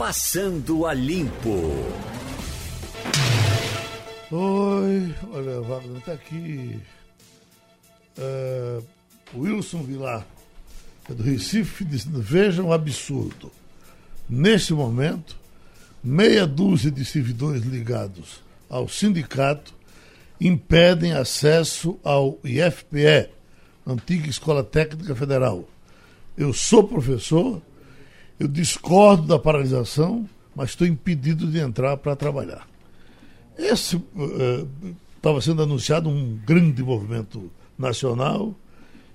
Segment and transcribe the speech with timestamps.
[0.00, 1.60] Passando a Limpo.
[4.32, 6.80] Oi, olha, Wagner, está aqui.
[8.16, 8.80] É,
[9.34, 10.26] Wilson Vilar,
[11.06, 13.52] é do Recife, dizendo: Vejam um absurdo.
[14.26, 15.36] Neste momento,
[16.02, 18.40] meia dúzia de servidores ligados
[18.70, 19.74] ao sindicato
[20.40, 23.28] impedem acesso ao IFPE,
[23.86, 25.68] antiga Escola Técnica Federal.
[26.38, 27.60] Eu sou professor,
[28.40, 30.26] eu discordo da paralisação,
[30.56, 32.66] mas estou impedido de entrar para trabalhar.
[33.58, 34.02] Esse
[35.14, 38.54] estava uh, sendo anunciado um grande movimento nacional.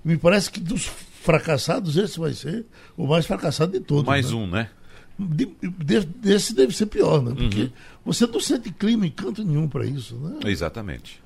[0.03, 4.05] Me parece que dos fracassados, esse vai ser o mais fracassado de todos.
[4.05, 4.38] Mais né?
[4.38, 4.69] um, né?
[5.17, 7.33] De, de, desse deve ser pior, né?
[7.35, 7.71] Porque uhum.
[8.05, 10.39] você não sente clima em canto nenhum para isso, né?
[10.45, 11.19] Exatamente.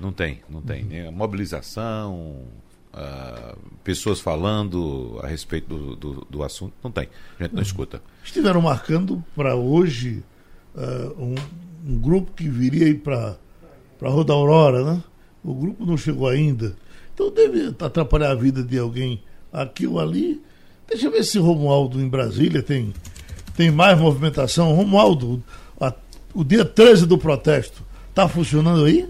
[0.00, 0.84] Não tem, não tem.
[0.84, 1.12] Uhum.
[1.12, 2.46] Mobilização,
[2.92, 7.08] uh, pessoas falando a respeito do, do, do, assunto, não tem.
[7.38, 7.66] A gente não uhum.
[7.66, 8.02] escuta.
[8.24, 10.22] Estiveram marcando para hoje
[10.74, 11.34] uh, um,
[11.86, 13.36] um, grupo que viria para
[14.02, 15.02] a Roda Aurora, né?
[15.44, 16.76] O grupo não chegou ainda.
[17.14, 19.22] Então deve atrapalhar a vida de alguém
[19.52, 20.42] aqui ou ali.
[20.86, 22.92] Deixa eu ver se Romualdo em Brasília tem,
[23.56, 24.74] tem mais movimentação.
[24.74, 25.42] Romualdo,
[25.80, 25.92] a,
[26.34, 29.08] o dia 13 do protesto, está funcionando aí?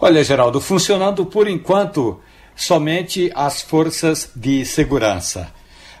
[0.00, 2.20] Olha, Geraldo, funcionando por enquanto
[2.58, 5.50] somente as forças de segurança.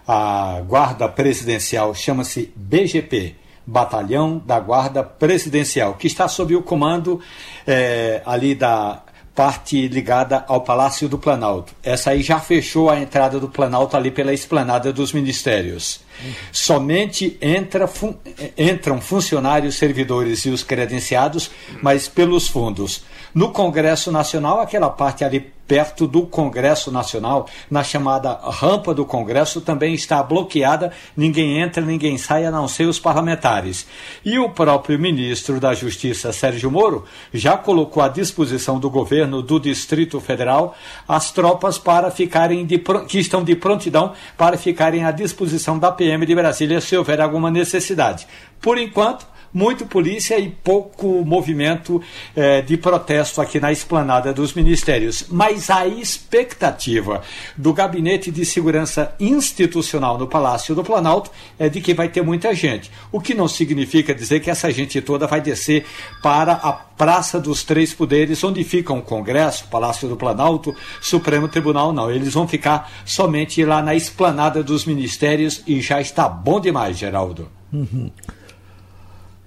[0.06, 3.36] A Guarda Presidencial chama-se BGP.
[3.64, 7.20] Batalhão da Guarda Presidencial, que está sob o comando
[7.66, 9.02] é, ali da
[9.34, 11.72] parte ligada ao Palácio do Planalto.
[11.82, 16.00] Essa aí já fechou a entrada do Planalto ali pela esplanada dos ministérios.
[16.24, 16.32] Uhum.
[16.50, 18.14] Somente entra, fun
[18.56, 21.50] entram funcionários, servidores e os credenciados,
[21.80, 23.04] mas pelos fundos.
[23.34, 29.60] No Congresso Nacional, aquela parte ali perto do Congresso Nacional, na chamada rampa do Congresso,
[29.60, 33.86] também está bloqueada, ninguém entra, ninguém sai, a não ser os parlamentares.
[34.24, 39.60] E o próprio ministro da Justiça, Sérgio Moro, já colocou à disposição do governo do
[39.60, 40.74] Distrito Federal
[41.06, 46.24] as tropas para ficarem de, que estão de prontidão para ficarem à disposição da PM
[46.24, 48.26] de Brasília se houver alguma necessidade.
[48.58, 52.02] Por enquanto, muito polícia e pouco movimento
[52.36, 55.26] eh, de protesto aqui na esplanada dos ministérios.
[55.28, 57.22] Mas a expectativa
[57.56, 62.54] do Gabinete de Segurança Institucional no Palácio do Planalto é de que vai ter muita
[62.54, 62.90] gente.
[63.10, 65.84] O que não significa dizer que essa gente toda vai descer
[66.22, 71.92] para a Praça dos Três Poderes, onde ficam o Congresso, Palácio do Planalto, Supremo Tribunal,
[71.92, 72.10] não.
[72.10, 77.48] Eles vão ficar somente lá na esplanada dos ministérios e já está bom demais, Geraldo.
[77.72, 78.10] Uhum.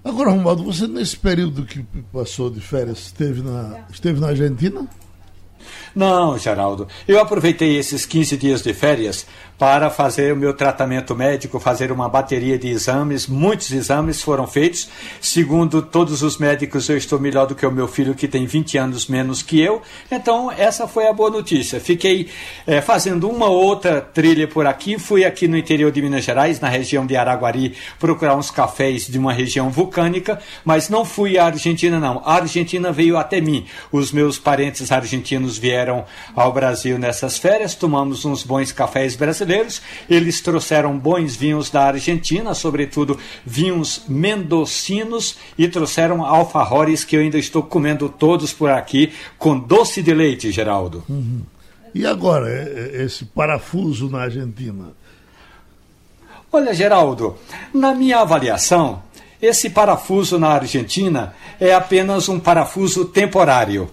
[0.03, 4.87] Agora, Romualdo, você nesse período que passou de férias, esteve na, esteve na Argentina?
[5.95, 6.87] Não, Geraldo.
[7.07, 9.27] Eu aproveitei esses 15 dias de férias
[9.61, 13.27] para fazer o meu tratamento médico, fazer uma bateria de exames.
[13.27, 14.89] Muitos exames foram feitos.
[15.21, 18.79] Segundo todos os médicos, eu estou melhor do que o meu filho, que tem 20
[18.79, 19.83] anos menos que eu.
[20.09, 21.79] Então, essa foi a boa notícia.
[21.79, 22.27] Fiquei
[22.65, 24.97] é, fazendo uma outra trilha por aqui.
[24.97, 29.19] Fui aqui no interior de Minas Gerais, na região de Araguari, procurar uns cafés de
[29.19, 32.23] uma região vulcânica, mas não fui à Argentina, não.
[32.25, 33.67] A Argentina veio até mim.
[33.91, 36.03] Os meus parentes argentinos vieram
[36.35, 39.81] ao Brasil nessas férias, tomamos uns bons cafés brasileiros brasileiros.
[40.09, 47.37] Eles trouxeram bons vinhos da Argentina, sobretudo vinhos mendocinos, e trouxeram alfajores que eu ainda
[47.37, 51.03] estou comendo todos por aqui, com doce de leite, Geraldo.
[51.09, 51.41] Uhum.
[51.93, 54.93] E agora, é, é, esse parafuso na Argentina?
[56.51, 57.37] Olha, Geraldo,
[57.73, 59.03] na minha avaliação,
[59.41, 63.89] esse parafuso na Argentina é apenas um parafuso temporário.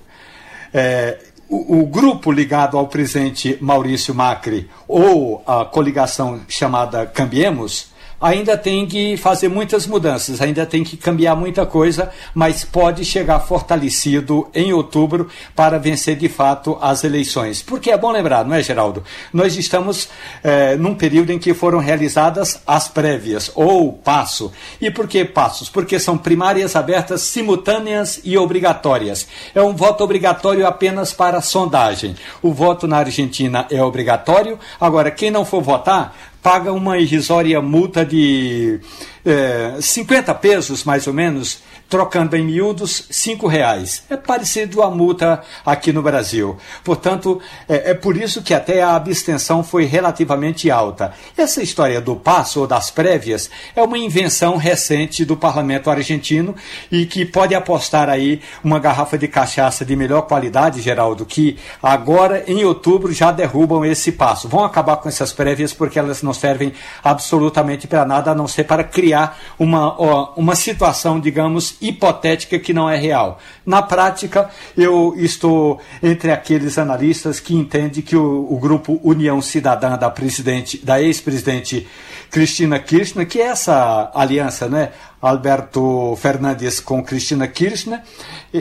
[0.73, 7.89] É, o, grupo ligado ao presidente Maurício Macri ou a coligação chamada Cambiemos
[8.21, 13.41] ainda tem que fazer muitas mudanças, ainda tem que cambiar muita coisa, mas pode chegar
[13.41, 17.63] fortalecido em outubro para vencer de fato as eleições.
[17.63, 19.05] Porque é bom lembrar, não é, Geraldo?
[19.33, 20.09] Nós estamos
[20.43, 24.53] é, num período em que foram realizadas as prévias, ou passo.
[24.81, 25.69] E por que passos?
[25.69, 29.27] Porque são primárias abertas, simultâneas e obrigatórias.
[29.55, 32.17] É um voto obrigatório apenas para sondagem.
[32.43, 34.59] O voto na Argentina é obrigatório.
[34.81, 36.17] Agora, quem não for votar
[36.49, 38.81] paga uma irrisória multa de
[39.23, 44.05] é, 50 pesos, mais ou menos, trocando em miúdos, cinco reais.
[44.11, 46.57] É parecido a multa aqui no Brasil.
[46.85, 51.13] Portanto, é, é, por isso que até a abstenção foi relativamente alta.
[51.37, 56.55] Essa história do passo ou das prévias é uma invenção recente do parlamento argentino
[56.93, 62.45] e que pode apostar aí uma garrafa de cachaça de melhor qualidade, Geraldo, que agora
[62.47, 64.49] em outubro já derrubam esse passo.
[64.49, 68.65] Vão acabar com essas prévias porque elas não servem absolutamente para nada, a não ser
[68.65, 69.97] para criar uma,
[70.37, 73.39] uma situação, digamos, hipotética que não é real.
[73.65, 79.97] Na prática, eu estou entre aqueles analistas que entendem que o, o grupo União Cidadã
[79.97, 81.87] da presidente, da ex-presidente
[82.31, 84.91] Cristina Kirchner, que é essa aliança, né?
[85.21, 88.01] Alberto Fernandes com Cristina Kirchner.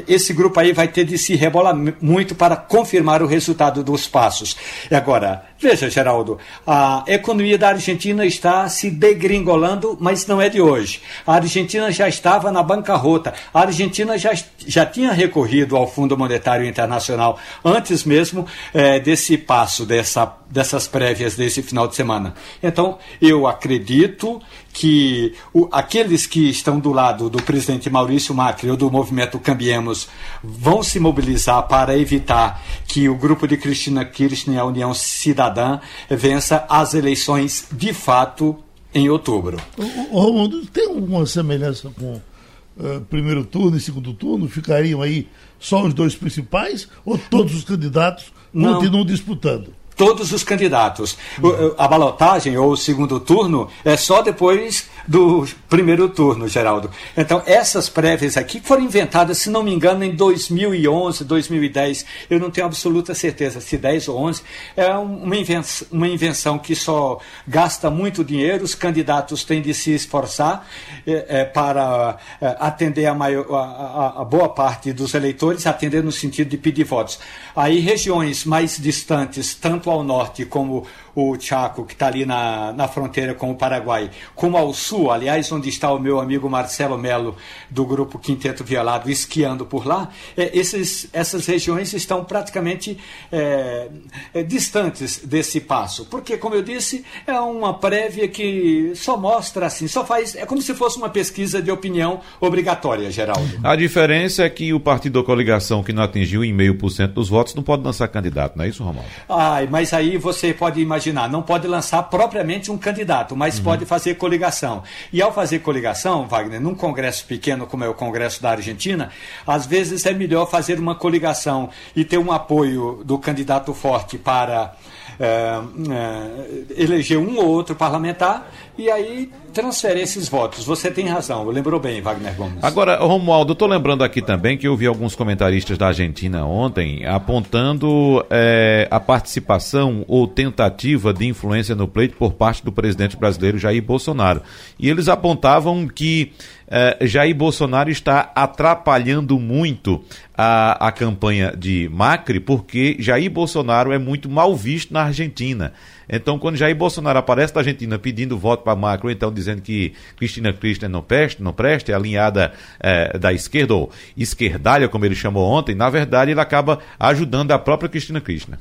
[0.07, 4.57] Esse grupo aí vai ter de se rebolar muito para confirmar o resultado dos passos.
[4.89, 10.59] E agora, veja, Geraldo, a economia da Argentina está se degringolando, mas não é de
[10.59, 11.01] hoje.
[11.25, 13.33] A Argentina já estava na bancarrota.
[13.53, 14.31] A Argentina já,
[14.65, 21.36] já tinha recorrido ao Fundo Monetário Internacional antes mesmo é, desse passo, dessa, dessas prévias
[21.36, 22.33] desse final de semana.
[22.62, 24.42] Então, eu acredito
[24.73, 30.07] que o, aqueles que estão do lado do presidente Maurício Macri ou do movimento Cambiemos
[30.43, 35.79] vão se mobilizar para evitar que o grupo de Cristina Kirchner, a União Cidadã,
[36.09, 38.55] vença as eleições de fato
[38.93, 39.57] em outubro.
[39.77, 44.47] O, Romundo, tem alguma semelhança com uh, primeiro turno e segundo turno?
[44.47, 45.27] Ficariam aí
[45.59, 49.73] só os dois principais ou todos os candidatos continuam disputando?
[49.97, 51.17] Todos os candidatos.
[51.41, 51.73] Uhum.
[51.77, 56.92] A balotagem ou o segundo turno é só depois do primeiro turno, Geraldo.
[57.15, 62.06] Então, essas prévias aqui foram inventadas, se não me engano, em 2011, 2010.
[62.30, 64.42] Eu não tenho absoluta certeza se 10 ou 11.
[64.75, 69.92] É uma invenção, uma invenção que só gasta muito dinheiro, os candidatos têm de se
[69.92, 70.68] esforçar
[71.06, 76.03] é, é, para é, atender a, maior, a, a, a boa parte dos eleitores, atender
[76.03, 77.19] no sentido de pedir votos.
[77.56, 80.86] Aí, regiões mais distantes, tanto ao norte como
[81.19, 85.51] o Chaco, que está ali na, na fronteira com o Paraguai, como ao sul, aliás,
[85.51, 87.35] onde está o meu amigo Marcelo Melo,
[87.71, 92.99] do grupo Quinteto Violado, esquiando por lá, é, esses, essas regiões estão praticamente
[93.31, 93.87] é,
[94.31, 96.05] é, distantes desse passo.
[96.05, 100.35] Porque, como eu disse, é uma prévia que só mostra assim, só faz.
[100.35, 103.59] É como se fosse uma pesquisa de opinião obrigatória, Geraldo.
[103.63, 107.13] A diferença é que o partido da coligação, que não atingiu em meio por cento
[107.13, 109.09] dos votos, não pode lançar candidato, não é isso, Romualdo?
[109.27, 113.63] Ai, mas aí você pode imaginar imaginar, não pode lançar propriamente um candidato, mas uhum.
[113.63, 114.83] pode fazer coligação.
[115.12, 119.09] E ao fazer coligação, Wagner, num congresso pequeno como é o Congresso da Argentina,
[119.45, 124.75] às vezes é melhor fazer uma coligação e ter um apoio do candidato forte para
[125.19, 125.59] é,
[125.89, 130.63] é, eleger um ou outro parlamentar e aí transfere esses votos.
[130.65, 132.63] Você tem razão, lembrou bem, Wagner Gomes.
[132.63, 138.24] Agora, Romualdo, estou lembrando aqui também que eu vi alguns comentaristas da Argentina ontem apontando
[138.29, 143.81] é, a participação ou tentativa de influência no pleito por parte do presidente brasileiro Jair
[143.81, 144.44] Bolsonaro.
[144.77, 146.31] E eles apontavam que
[146.69, 150.03] é, Jair Bolsonaro está atrapalhando muito
[150.38, 155.74] a, a campanha de Macri, porque Jair Bolsonaro é muito mal visto na Argentina.
[156.09, 160.54] Então, quando Jair Bolsonaro aparece na Argentina pedindo voto para Macron, então dizendo que Cristina
[160.54, 165.45] Kirchner não presta, não presta, é alinhada é, da esquerda, ou esquerdalha, como ele chamou
[165.50, 168.59] ontem, na verdade ele acaba ajudando a própria Cristina Kirchner.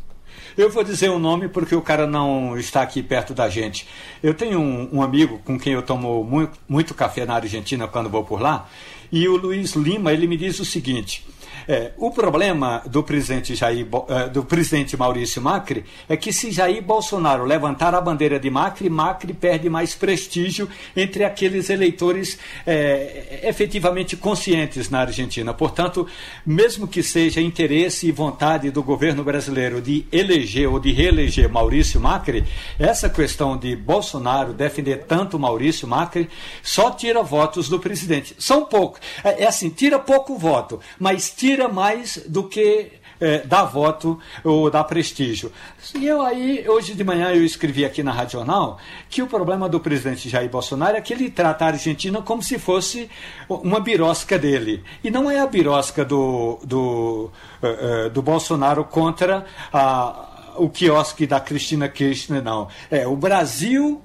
[0.57, 3.87] Eu vou dizer o nome porque o cara não está aqui perto da gente.
[4.23, 8.09] Eu tenho um, um amigo com quem eu tomo muito, muito, café na Argentina quando
[8.09, 8.67] vou por lá,
[9.13, 11.27] e o Luiz Lima, ele me diz o seguinte:
[11.69, 16.83] é, o problema do presidente, Jair, é, do presidente Maurício Macri é que se Jair
[16.83, 24.17] Bolsonaro levantar a bandeira de Macri, Macri perde mais prestígio entre aqueles eleitores é, efetivamente
[24.17, 25.53] conscientes na Argentina.
[25.53, 26.07] Portanto,
[26.45, 32.01] mesmo que seja interesse e vontade do governo brasileiro de eleger ou de reeleger Maurício
[32.01, 32.45] Macri,
[32.79, 36.29] essa questão de Bolsonaro defender tanto Maurício Macri
[36.63, 38.37] só tira votos do presidente.
[38.39, 39.01] São poucos.
[39.25, 44.21] É, é assim, tira pouco voto, mas tira tira mais do que é, dá voto
[44.45, 45.51] ou dá prestígio.
[45.95, 49.71] E eu aí, hoje de manhã, eu escrevi aqui na Rádio Jornal que o problema
[49.71, 53.11] do presidente Jair Bolsonaro é que ele trata a Argentina como se fosse
[53.49, 54.85] uma birosca dele.
[55.03, 57.31] E não é a birosca do, do,
[57.63, 62.69] uh, uh, do Bolsonaro contra a, o quiosque da Cristina Kirchner, não.
[62.91, 64.03] É o Brasil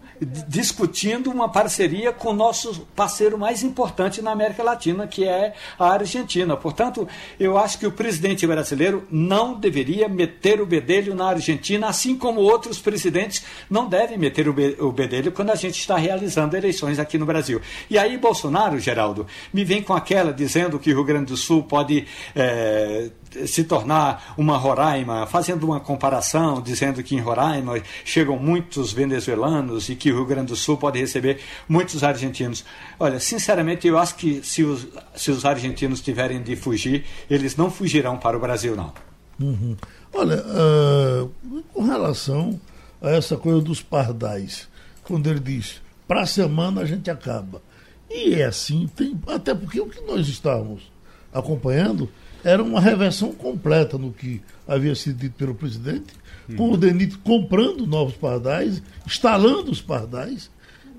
[0.48, 5.90] discutindo uma parceria com o nosso parceiro mais importante na América Latina, que é a
[5.90, 6.56] Argentina.
[6.56, 7.08] Portanto,
[7.40, 12.40] eu acho que o presidente brasileiro não deveria meter o bedelho na Argentina, assim como
[12.42, 17.26] outros presidentes não devem meter o bedelho quando a gente está realizando eleições aqui no
[17.26, 17.60] Brasil.
[17.90, 21.64] E aí, Bolsonaro, Geraldo, me vem com aquela dizendo que o Rio Grande do Sul
[21.64, 22.06] pode.
[22.36, 23.10] É,
[23.46, 29.96] se tornar uma Roraima, fazendo uma comparação, dizendo que em Roraima chegam muitos venezuelanos e
[29.96, 32.66] que o Rio Grande do Sul pode receber muitos argentinos.
[33.00, 37.72] Olha, sinceramente, eu acho que se os, se os argentinos tiverem de fugir, eles não
[37.72, 38.94] fugirão para o Brasil, não.
[39.40, 39.76] Uhum.
[40.14, 41.32] Olha, uh,
[41.74, 42.60] com relação
[43.02, 44.68] a essa coisa dos pardais,
[45.04, 47.62] quando ele diz, para a semana a gente acaba.
[48.10, 50.92] E é assim, tem, até porque o que nós estávamos
[51.34, 52.10] acompanhando
[52.44, 56.14] era uma reversão completa no que havia sido dito pelo presidente,
[56.58, 60.50] com o DENIT comprando novos pardais, instalando os pardais,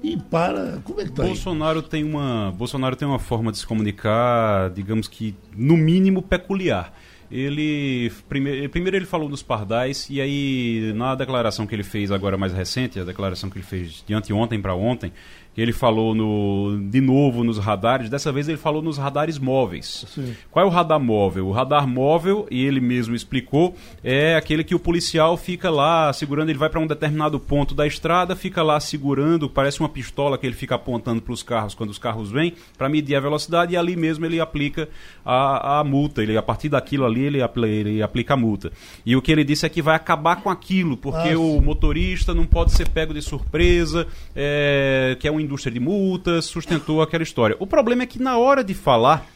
[0.03, 0.81] e para.
[0.85, 1.87] Como é que está Bolsonaro aí?
[1.87, 6.93] tem uma Bolsonaro tem uma forma de se comunicar, digamos que no mínimo peculiar.
[7.31, 12.37] Ele primeiro, primeiro ele falou dos pardais e aí na declaração que ele fez agora
[12.37, 15.11] mais recente, a declaração que ele fez de anteontem para ontem,
[15.57, 20.07] ele falou no, de novo nos radares, dessa vez ele falou nos radares móveis.
[20.09, 20.35] Sim.
[20.51, 21.49] Qual é o radar móvel?
[21.49, 26.49] O radar móvel, e ele mesmo explicou, é aquele que o policial fica lá segurando,
[26.49, 30.47] ele vai para um determinado ponto da estrada, fica lá segurando, parece uma pistola que
[30.47, 33.77] ele fica apontando para os carros quando os carros vêm, para medir a velocidade, e
[33.77, 34.89] ali mesmo ele aplica
[35.25, 36.23] a, a multa.
[36.23, 38.73] Ele, a partir daquilo ali, ele, ele aplica a multa.
[39.05, 42.33] E o que ele disse é que vai acabar com aquilo, porque ah, o motorista
[42.33, 47.23] não pode ser pego de surpresa, é, que é um indústria de multas, sustentou aquela
[47.23, 47.57] história.
[47.59, 49.27] O problema é que na hora de falar,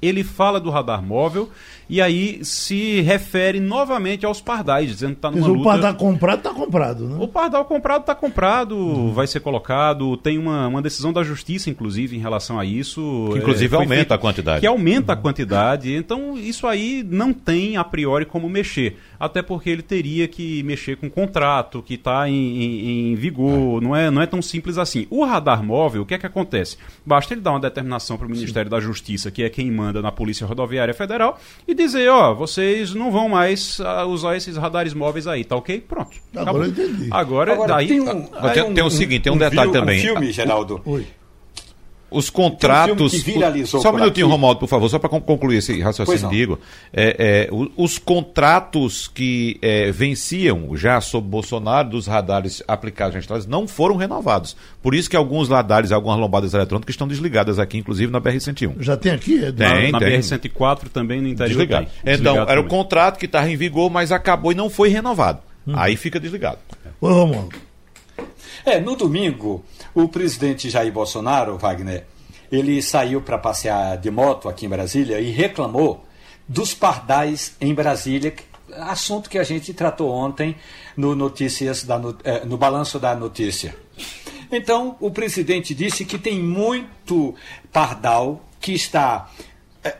[0.00, 1.50] ele fala do radar móvel
[1.88, 5.60] e aí se refere novamente aos pardais, dizendo que está numa Mas luta...
[5.60, 7.16] o pardal comprado está comprado, né?
[7.18, 9.12] O pardal comprado está comprado, uhum.
[9.12, 13.28] vai ser colocado, tem uma, uma decisão da justiça, inclusive, em relação a isso.
[13.32, 14.60] Que, inclusive, é, aumenta feito, a quantidade.
[14.60, 18.96] Que aumenta a quantidade, então isso aí não tem, a priori, como mexer.
[19.18, 23.80] Até porque ele teria que mexer com o contrato que está em, em, em, vigor,
[23.80, 25.06] não é, não é tão simples assim.
[25.10, 26.76] O radar móvel, o que é que acontece?
[27.04, 28.74] Basta ele dar uma determinação para o Ministério Sim.
[28.76, 33.10] da Justiça, que é quem manda na Polícia Rodoviária Federal, e dizer, ó, vocês não
[33.10, 35.80] vão mais uh, usar esses radares móveis aí, tá ok?
[35.80, 36.16] Pronto.
[36.34, 37.08] Agora eu entendi.
[37.10, 37.88] Agora, Agora daí...
[37.88, 39.98] Tem, um, tem, um, tem um, seguinte, tem um, um detalhe também.
[39.98, 40.80] Um filme, Geraldo.
[40.84, 41.06] Oi
[42.10, 43.12] os contratos.
[43.14, 44.32] Um só um minutinho, aqui.
[44.32, 46.58] Romualdo, por favor, só para concluir esse raciocínio, digo.
[46.92, 53.46] É, é, os contratos que é, venciam já sob Bolsonaro dos radares aplicados em estradas
[53.46, 54.56] não foram renovados.
[54.82, 58.80] Por isso que alguns radares, algumas lombadas eletrônicas estão desligadas aqui, inclusive na BR-101.
[58.80, 59.44] Já tem aqui?
[59.44, 61.48] É tem, na, na BR-104 também no interior.
[61.48, 61.86] Desligado.
[61.86, 62.14] Tem.
[62.14, 62.64] Então, desligado era também.
[62.64, 65.40] o contrato que estava em vigor, mas acabou e não foi renovado.
[65.66, 65.72] Hum.
[65.76, 66.58] Aí fica desligado.
[67.00, 67.63] Oi, Romualdo.
[68.64, 72.06] É, no domingo, o presidente Jair Bolsonaro, Wagner,
[72.50, 76.04] ele saiu para passear de moto aqui em Brasília e reclamou
[76.48, 78.34] dos pardais em Brasília,
[78.72, 80.56] assunto que a gente tratou ontem
[80.96, 83.76] no notícias da, no, eh, no balanço da notícia.
[84.50, 87.34] Então, o presidente disse que tem muito
[87.72, 89.30] pardal que está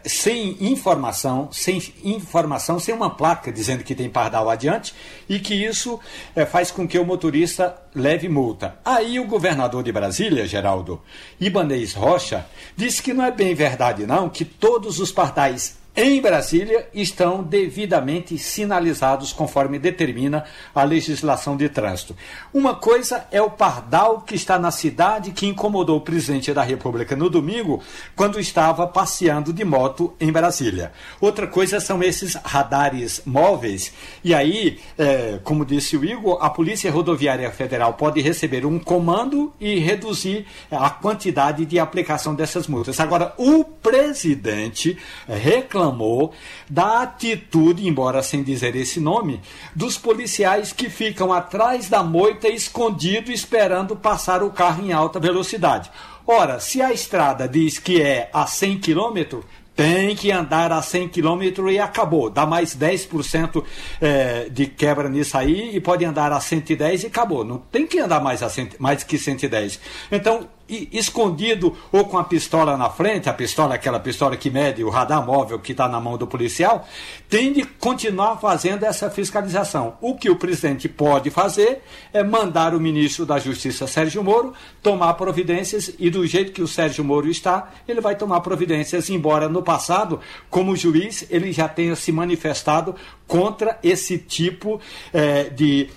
[0.04, 4.94] sem informação, sem informação, sem uma placa dizendo que tem pardal adiante
[5.28, 6.00] e que isso
[6.34, 8.78] é, faz com que o motorista leve multa.
[8.84, 11.02] Aí o governador de Brasília, Geraldo
[11.38, 16.88] Ibanez Rocha, disse que não é bem verdade não, que todos os pardais em Brasília
[16.92, 22.16] estão devidamente sinalizados conforme determina a legislação de trânsito.
[22.52, 27.14] Uma coisa é o pardal que está na cidade que incomodou o presidente da República
[27.14, 27.80] no domingo
[28.16, 30.90] quando estava passeando de moto em Brasília.
[31.20, 33.92] Outra coisa são esses radares móveis.
[34.24, 39.52] E aí, é, como disse o Igor, a Polícia Rodoviária Federal pode receber um comando
[39.60, 42.98] e reduzir a quantidade de aplicação dessas multas.
[42.98, 44.98] Agora, o presidente
[45.28, 46.32] reclamou reclamou
[46.68, 49.40] da atitude, embora sem dizer esse nome,
[49.74, 55.90] dos policiais que ficam atrás da moita escondido esperando passar o carro em alta velocidade.
[56.26, 59.40] Ora, se a estrada diz que é a 100 km,
[59.76, 62.30] tem que andar a 100 km e acabou.
[62.30, 63.62] Dá mais 10%
[64.00, 67.44] é, de quebra nisso aí e pode andar a 110 e acabou.
[67.44, 69.80] Não tem que andar mais, a cento, mais que 110.
[70.12, 74.90] Então, escondido ou com a pistola na frente, a pistola, aquela pistola que mede o
[74.90, 76.86] radar móvel que está na mão do policial,
[77.28, 79.96] tem de continuar fazendo essa fiscalização.
[80.00, 85.14] O que o presidente pode fazer é mandar o ministro da Justiça, Sérgio Moro, tomar
[85.14, 89.62] providências e do jeito que o Sérgio Moro está, ele vai tomar providências, embora no
[89.62, 92.94] passado, como juiz, ele já tenha se manifestado
[93.26, 94.80] contra esse tipo
[95.12, 95.88] eh, de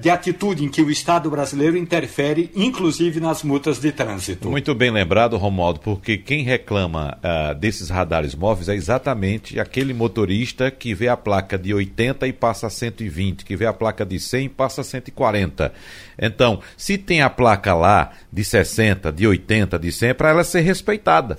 [0.00, 4.50] de atitude em que o Estado brasileiro interfere, inclusive nas multas de trânsito.
[4.50, 10.70] Muito bem lembrado, Romualdo, porque quem reclama uh, desses radares móveis é exatamente aquele motorista
[10.70, 14.18] que vê a placa de 80 e passa a 120, que vê a placa de
[14.18, 15.72] 100 e passa a 140.
[16.18, 20.44] Então, se tem a placa lá de 60, de 80, de 100, é para ela
[20.44, 21.36] ser respeitada.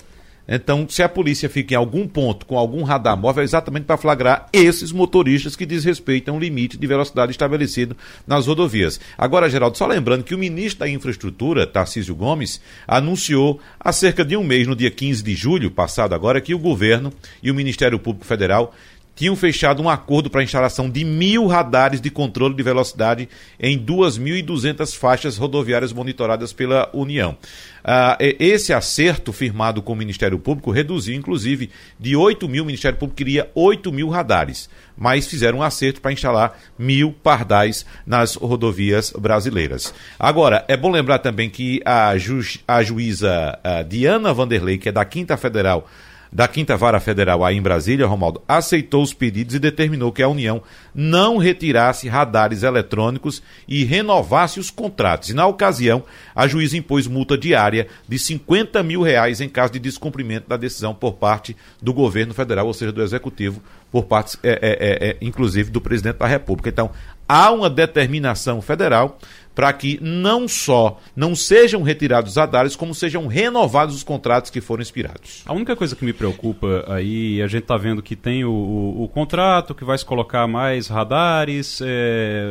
[0.48, 3.96] Então, se a polícia fica em algum ponto com algum radar móvel, é exatamente para
[3.96, 9.00] flagrar esses motoristas que desrespeitam o limite de velocidade estabelecido nas rodovias.
[9.18, 14.36] Agora, Geraldo, só lembrando que o ministro da Infraestrutura, Tarcísio Gomes, anunciou há cerca de
[14.36, 17.12] um mês, no dia 15 de julho passado agora, que o governo
[17.42, 18.74] e o Ministério Público Federal
[19.16, 23.78] tinham fechado um acordo para a instalação de mil radares de controle de velocidade em
[23.78, 27.36] 2.200 faixas rodoviárias monitoradas pela União.
[27.82, 32.98] Uh, esse acerto firmado com o Ministério Público reduziu, inclusive, de 8 mil, o Ministério
[32.98, 34.68] Público queria 8 mil radares,
[34.98, 39.94] mas fizeram um acerto para instalar mil pardais nas rodovias brasileiras.
[40.18, 44.92] Agora, é bom lembrar também que a, ju a juíza uh, Diana Vanderlei, que é
[44.92, 45.88] da Quinta Federal,
[46.32, 50.28] da Quinta Vara Federal aí em Brasília, Romaldo, aceitou os pedidos e determinou que a
[50.28, 50.62] União
[50.94, 55.30] não retirasse radares eletrônicos e renovasse os contratos.
[55.30, 56.04] E na ocasião,
[56.34, 60.94] a juíza impôs multa diária de 50 mil reais em caso de descumprimento da decisão
[60.94, 65.70] por parte do governo federal, ou seja, do executivo, por parte, é, é, é, inclusive,
[65.70, 66.68] do presidente da República.
[66.68, 66.90] Então,
[67.28, 69.18] há uma determinação federal
[69.56, 74.60] para que não só não sejam retirados os radares, como sejam renovados os contratos que
[74.60, 75.42] foram expirados.
[75.46, 79.04] A única coisa que me preocupa aí, a gente está vendo que tem o, o,
[79.04, 82.44] o, contrato que vai se colocar mais radares, é,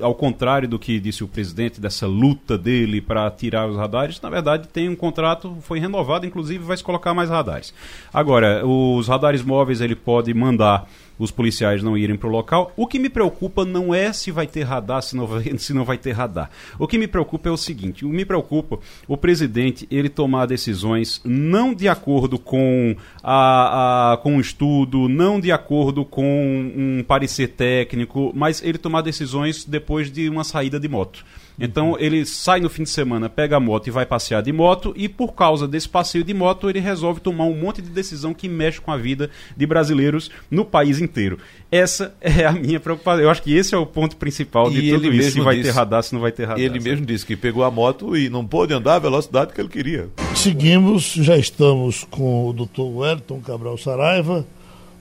[0.00, 4.30] ao contrário do que disse o presidente dessa luta dele para tirar os radares, na
[4.30, 7.74] verdade tem um contrato, foi renovado, inclusive vai se colocar mais radares.
[8.10, 10.88] Agora, os radares móveis ele pode mandar
[11.20, 12.72] os policiais não irem para o local.
[12.76, 15.84] O que me preocupa não é se vai ter radar, se não vai, se não
[15.84, 16.50] vai ter radar.
[16.78, 21.74] O que me preocupa é o seguinte: me preocupa o presidente ele tomar decisões não
[21.74, 28.32] de acordo com a, a com um estudo, não de acordo com um parecer técnico,
[28.34, 31.24] mas ele tomar decisões depois de uma saída de moto.
[31.60, 34.92] Então ele sai no fim de semana, pega a moto e vai passear de moto,
[34.96, 38.48] e por causa desse passeio de moto, ele resolve tomar um monte de decisão que
[38.48, 41.38] mexe com a vida de brasileiros no país inteiro.
[41.70, 43.22] Essa é a minha preocupação.
[43.22, 45.32] Eu acho que esse é o ponto principal de e tudo isso.
[45.32, 46.60] Se vai disse, ter radar, se não vai ter radar.
[46.60, 49.68] Ele mesmo disse que pegou a moto e não pôde andar a velocidade que ele
[49.68, 50.08] queria.
[50.34, 54.46] Seguimos, já estamos com o doutor Wellington Cabral Saraiva,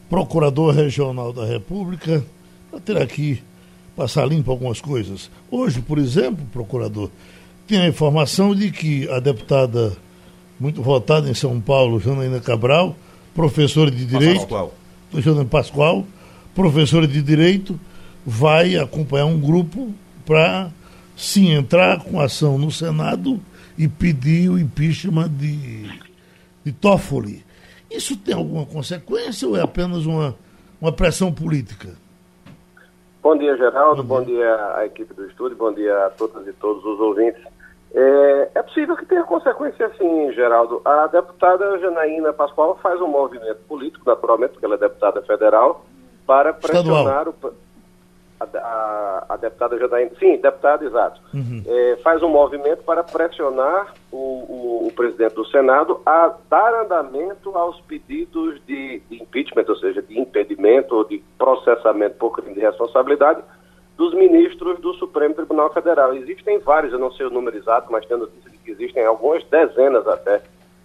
[0.10, 2.24] procurador regional da República,
[2.70, 3.42] para ter aqui
[4.00, 5.30] passar limpo algumas coisas.
[5.52, 7.10] Hoje, por exemplo, procurador,
[7.68, 9.92] tem a informação de que a deputada
[10.58, 12.96] muito votada em São Paulo, Janaína Cabral,
[13.36, 14.74] professora de Direito, Pascoal.
[15.14, 16.08] Janaína Pascoal,
[16.56, 17.78] professora de Direito,
[18.26, 19.94] vai acompanhar um grupo
[20.26, 20.72] para
[21.18, 23.38] sim entrar com ação no Senado
[23.78, 25.90] e pedir o impeachment de,
[26.64, 27.44] de Toffoli.
[27.92, 30.38] Isso tem alguma consequência ou é apenas uma,
[30.80, 31.98] uma pressão política?
[33.22, 34.04] Bom dia, Geraldo.
[34.04, 35.58] Bom dia à equipe do estúdio.
[35.58, 37.42] Bom dia a todas e todos os ouvintes.
[37.94, 40.82] É, é, possível que tenha consequência sim, Geraldo.
[40.86, 45.84] A deputada Janaína Pascoal faz um movimento político, naturalmente, porque ela é deputada federal,
[46.26, 47.34] para pressionar o
[48.40, 51.64] a, a, a, deputada Janaína, sim, deputada, exato, uhum.
[51.66, 57.56] é, faz um movimento para pressionar o, o, o, presidente do Senado a dar andamento
[57.56, 63.42] aos pedidos de, impeachment, ou seja, de impedimento ou de processamento por crime de responsabilidade
[63.96, 66.16] dos ministros do Supremo Tribunal Federal.
[66.16, 69.44] Existem vários, eu não sei o número exato, mas tenho notícia de que existem algumas
[69.44, 70.42] dezenas até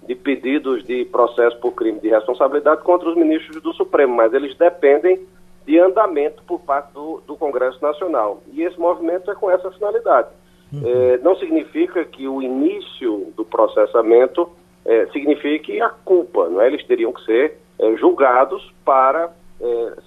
[0.07, 4.55] de pedidos de processo por crime de responsabilidade contra os ministros do Supremo, mas eles
[4.57, 5.21] dependem
[5.65, 8.43] de andamento por parte do, do Congresso Nacional.
[8.53, 10.29] E esse movimento é com essa finalidade.
[10.75, 10.83] Uhum.
[10.85, 14.51] É, não significa que o início do processamento
[14.85, 16.67] é, signifique a culpa, não é?
[16.67, 19.33] Eles teriam que ser é, julgados para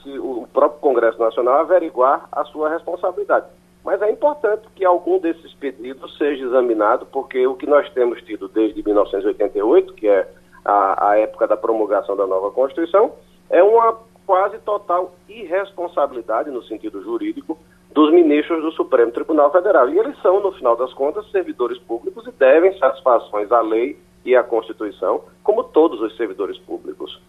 [0.03, 3.47] se o próprio Congresso Nacional averiguar a sua responsabilidade.
[3.83, 8.49] Mas é importante que algum desses pedidos seja examinado, porque o que nós temos tido
[8.49, 10.27] desde 1988, que é
[10.65, 13.13] a, a época da promulgação da nova Constituição,
[13.49, 17.57] é uma quase total irresponsabilidade, no sentido jurídico,
[17.93, 19.89] dos ministros do Supremo Tribunal Federal.
[19.89, 24.35] E eles são, no final das contas, servidores públicos e devem satisfações à lei e
[24.35, 27.19] à Constituição, como todos os servidores públicos.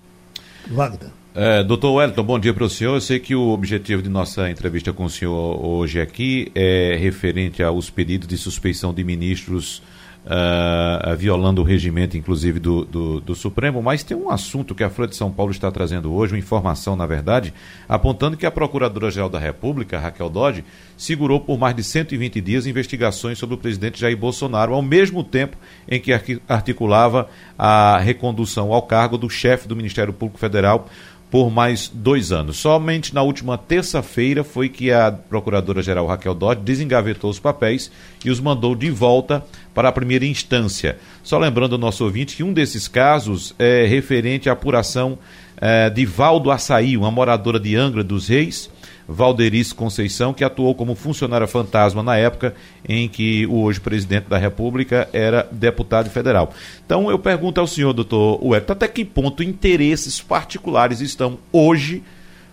[0.66, 1.10] Wagner.
[1.34, 2.94] É, doutor Wellington, bom dia para o senhor.
[2.94, 7.62] Eu sei que o objetivo de nossa entrevista com o senhor hoje aqui é referente
[7.62, 9.82] aos pedidos de suspeição de ministros
[10.28, 14.90] uh, violando o regimento, inclusive, do, do, do, Supremo, mas tem um assunto que a
[14.90, 17.54] Folha de São Paulo está trazendo hoje, uma informação, na verdade,
[17.88, 20.64] apontando que a Procuradora-Geral da República, Raquel Dodge,
[20.96, 25.56] segurou por mais de 120 dias investigações sobre o presidente Jair Bolsonaro, ao mesmo tempo
[25.88, 26.12] em que
[26.46, 30.88] articulava a recondução ao cargo do chefe do Ministério Público Federal,
[31.30, 32.56] por mais dois anos.
[32.56, 37.90] Somente na última terça-feira foi que a Procuradora-Geral Raquel Dodge desengavetou os papéis
[38.24, 40.98] e os mandou de volta para a primeira instância.
[41.22, 45.18] Só lembrando ao nosso ouvinte que um desses casos é referente à apuração
[45.60, 48.70] é, de Valdo Açaí, uma moradora de Angra dos Reis,
[49.08, 52.54] Valderice Conceição, que atuou como funcionária fantasma na época
[52.86, 56.50] em que o hoje presidente da República era deputado federal.
[56.84, 62.02] Então eu pergunto ao senhor, doutor Wellington, até que ponto interesses particulares estão hoje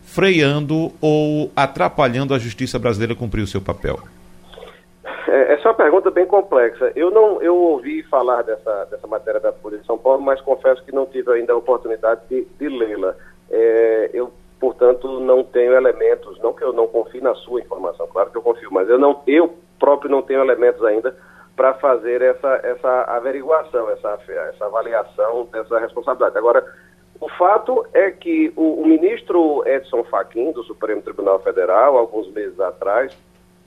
[0.06, 4.00] freando ou atrapalhando a justiça brasileira cumprir o seu papel?
[5.28, 6.90] É, essa é uma pergunta bem complexa.
[6.96, 10.82] Eu não, eu ouvi falar dessa, dessa matéria da Folha de São Paulo, mas confesso
[10.86, 13.14] que não tive ainda a oportunidade de, de lê-la.
[13.52, 18.32] É, eu, portanto, não tenho elementos, não que eu não confie na sua informação, claro
[18.32, 21.16] que eu confio, mas eu não, eu próprio não tenho elementos ainda
[21.56, 26.38] para fazer essa, essa averiguação, essa, essa avaliação dessa responsabilidade.
[26.38, 26.66] Agora,
[27.20, 32.60] o fato é que o, o ministro Edson Fachin, do Supremo Tribunal Federal, alguns meses
[32.60, 33.18] atrás,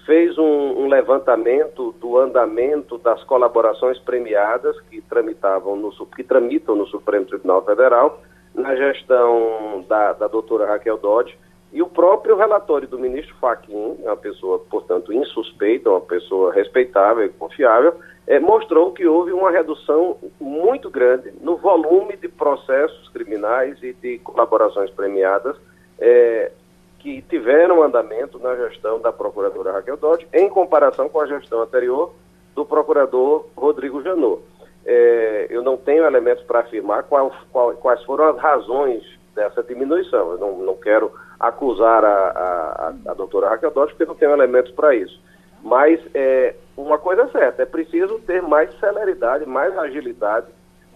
[0.05, 6.87] fez um, um, levantamento do andamento das colaborações premiadas que tramitavam no, que tramitam no
[6.87, 8.21] Supremo Tribunal Federal
[8.59, 11.37] na gestão da, da doutora Raquel Dodge
[11.73, 17.29] e o próprio relatório do ministro Fachin, uma pessoa, portanto, insuspeita, uma pessoa respeitável e
[17.29, 17.95] confiável,
[18.27, 24.19] é, mostrou que houve uma redução muito grande no volume de processos criminais e de
[24.19, 25.57] colaborações premiadas
[25.99, 26.51] é,
[26.99, 32.13] que tiveram andamento na gestão da procuradora Raquel Dodge, em comparação com a gestão anterior
[32.55, 34.43] do procurador Rodrigo Janot.
[34.91, 40.33] É, eu não tenho elementos para afirmar qual, quais foram as razões dessa diminuição.
[40.33, 44.73] Eu não, não quero acusar a, a, a doutora Raquel Dodge, porque não tenho elementos
[44.73, 45.21] para isso.
[45.63, 50.47] Mas é, uma coisa é certa, é preciso ter mais celeridade, mais agilidade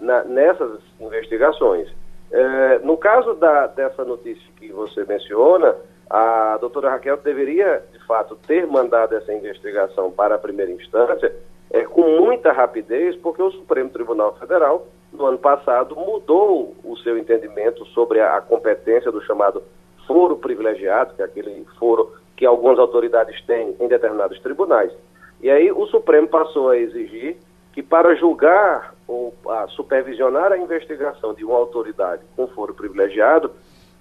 [0.00, 1.86] na, nessas investigações.
[2.30, 5.76] É, no caso da, dessa notícia que você menciona,
[6.08, 11.30] a doutora Raquel deveria, de fato, ter mandado essa investigação para a primeira instância
[11.72, 17.16] é, com muita rapidez, porque o Supremo Tribunal Federal, no ano passado, mudou o seu
[17.16, 19.62] entendimento sobre a, a competência do chamado
[20.06, 24.92] foro privilegiado, que é aquele foro que algumas autoridades têm em determinados tribunais.
[25.40, 27.38] E aí o Supremo passou a exigir
[27.72, 33.50] que para julgar ou a supervisionar a investigação de uma autoridade com foro privilegiado,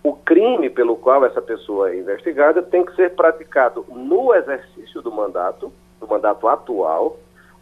[0.03, 5.11] o crime pelo qual essa pessoa é investigada tem que ser praticado no exercício do
[5.11, 7.17] mandato, do mandato atual,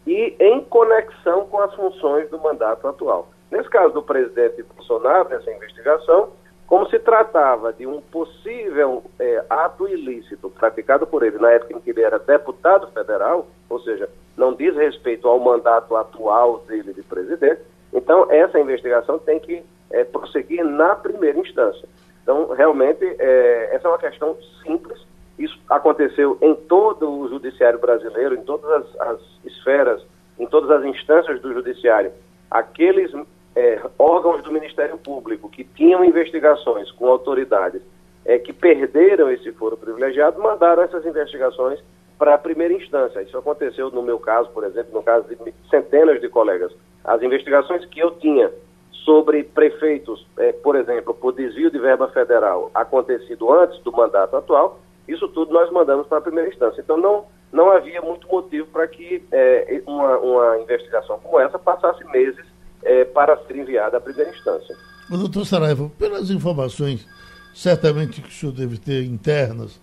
[0.09, 3.27] e em conexão com as funções do mandato atual.
[3.51, 6.29] Nesse caso do presidente Bolsonaro, nessa investigação,
[6.65, 11.79] como se tratava de um possível é, ato ilícito praticado por ele na época em
[11.79, 17.03] que ele era deputado federal, ou seja, não diz respeito ao mandato atual dele de
[17.03, 17.61] presidente,
[17.93, 21.87] então essa investigação tem que é, prosseguir na primeira instância.
[22.23, 24.99] Então, realmente, é, essa é uma questão simples.
[25.39, 30.05] Isso aconteceu em todo o judiciário brasileiro, em todas as, as esferas,
[30.37, 32.11] em todas as instâncias do judiciário.
[32.51, 33.09] Aqueles
[33.55, 37.81] é, órgãos do Ministério Público que tinham investigações com autoridades
[38.25, 41.79] é, que perderam esse foro privilegiado, mandaram essas investigações
[42.17, 43.21] para a primeira instância.
[43.21, 45.37] Isso aconteceu no meu caso, por exemplo, no caso de
[45.69, 46.71] centenas de colegas.
[47.03, 48.51] As investigações que eu tinha
[48.91, 54.79] sobre prefeitos, é, por exemplo, por desvio de verba federal acontecido antes do mandato atual,
[55.11, 56.81] isso tudo nós mandamos para a primeira instância.
[56.81, 62.03] Então não, não havia muito motivo para que é, uma, uma investigação como essa passasse
[62.05, 62.45] meses
[62.83, 64.75] é, para ser enviada à primeira instância.
[65.09, 67.07] Mas, doutor Saraiva, pelas informações
[67.53, 69.79] certamente que o senhor deve ter internas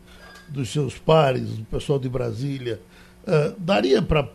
[0.48, 2.80] dos seus pares, do pessoal de Brasília,
[3.26, 4.28] uh, daria para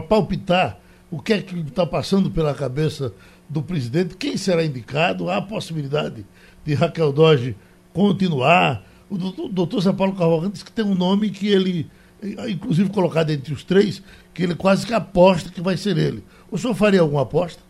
[0.00, 0.78] palpitar
[1.10, 3.12] o que é que está passando pela cabeça
[3.48, 6.24] do presidente, quem será indicado, há a possibilidade
[6.64, 7.56] de Raquel Doge
[7.92, 8.84] continuar.
[9.10, 9.16] O
[9.48, 11.90] doutor, São Paulo Cavalcante disse que tem um nome que ele,
[12.48, 14.02] inclusive colocado entre os três,
[14.34, 16.22] que ele quase que aposta que vai ser ele.
[16.50, 17.62] O senhor faria alguma aposta?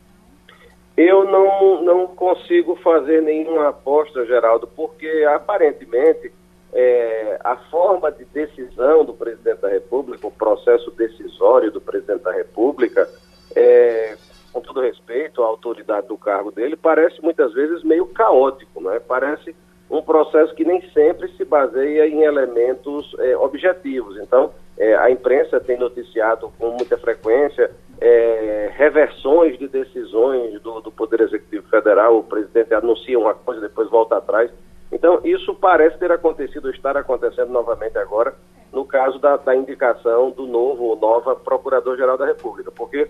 [0.97, 6.33] Eu não, não consigo fazer nenhuma aposta, Geraldo, porque aparentemente
[6.73, 12.33] é, a forma de decisão do presidente da República, o processo decisório do presidente da
[12.33, 13.09] República,
[13.55, 14.17] é,
[14.53, 19.01] com todo respeito à autoridade do cargo dele, parece muitas vezes meio caótico, né?
[19.07, 19.55] Parece
[19.91, 24.19] um processo que nem sempre se baseia em elementos é, objetivos.
[24.19, 27.71] Então, é, a imprensa tem noticiado com muita frequência
[28.01, 33.89] é, reversões de decisões do, do, Poder Executivo Federal, o presidente anuncia uma coisa, depois
[33.89, 34.51] volta atrás.
[34.93, 38.35] Então, isso parece ter acontecido, estar acontecendo novamente agora,
[38.73, 43.09] no caso da, da indicação do novo ou nova Procurador-Geral da República, porque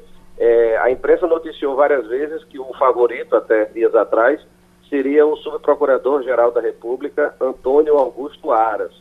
[0.81, 4.41] a imprensa noticiou várias vezes que o favorito, até dias atrás,
[4.89, 8.93] seria o Subprocurador-Geral da República, Antônio Augusto Aras.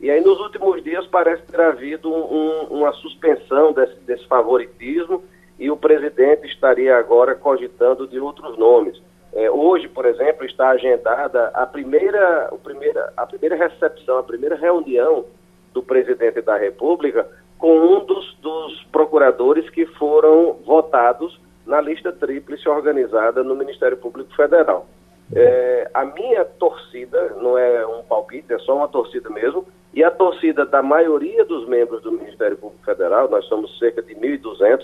[0.00, 5.22] E aí, nos últimos dias, parece ter havido um, uma suspensão desse, desse, favoritismo
[5.58, 9.00] e o presidente estaria agora cogitando de outros nomes.
[9.32, 14.56] É, hoje, por exemplo, está agendada a primeira, o primeira, a primeira recepção, a primeira
[14.56, 15.26] reunião
[15.74, 22.66] do presidente da República com um dos, dos procuradores que foram votados na lista tríplice
[22.68, 24.86] organizada no Ministério Público Federal.
[25.34, 30.10] É, a minha torcida, não é um palpite, é só uma torcida mesmo, e a
[30.10, 34.80] torcida da maioria dos membros do Ministério Público Federal, nós somos cerca de 1.200,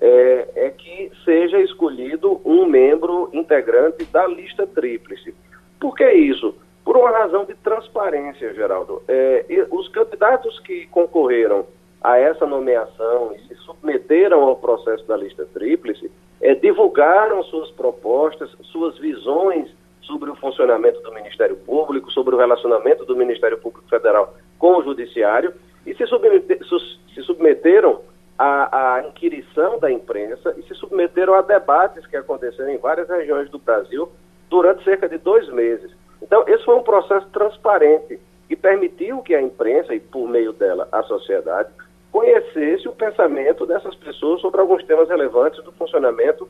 [0.00, 5.34] é, é que seja escolhido um membro integrante da lista tríplice.
[5.80, 6.54] Por que isso?
[6.84, 9.02] Por uma razão de transparência, Geraldo.
[9.08, 11.66] É, os candidatos que concorreram
[12.02, 18.50] a essa nomeação e se submeteram ao processo da lista tríplice é, divulgaram suas propostas,
[18.70, 19.68] suas visões
[20.02, 24.82] sobre o funcionamento do Ministério Público, sobre o relacionamento do Ministério Público Federal com o
[24.82, 25.52] Judiciário
[25.86, 28.00] e se, se submeteram
[28.38, 33.50] à, à inquirição da imprensa e se submeteram a debates que aconteceram em várias regiões
[33.50, 34.10] do Brasil
[34.48, 35.90] durante cerca de dois meses.
[36.22, 40.88] Então, esse foi um processo transparente que permitiu que a imprensa, e por meio dela
[40.90, 41.68] a sociedade,
[42.10, 46.48] conhecesse o pensamento dessas pessoas sobre alguns temas relevantes do funcionamento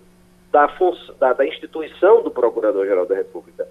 [0.50, 0.66] da,
[1.18, 3.66] da, da instituição do Procurador-Geral da República.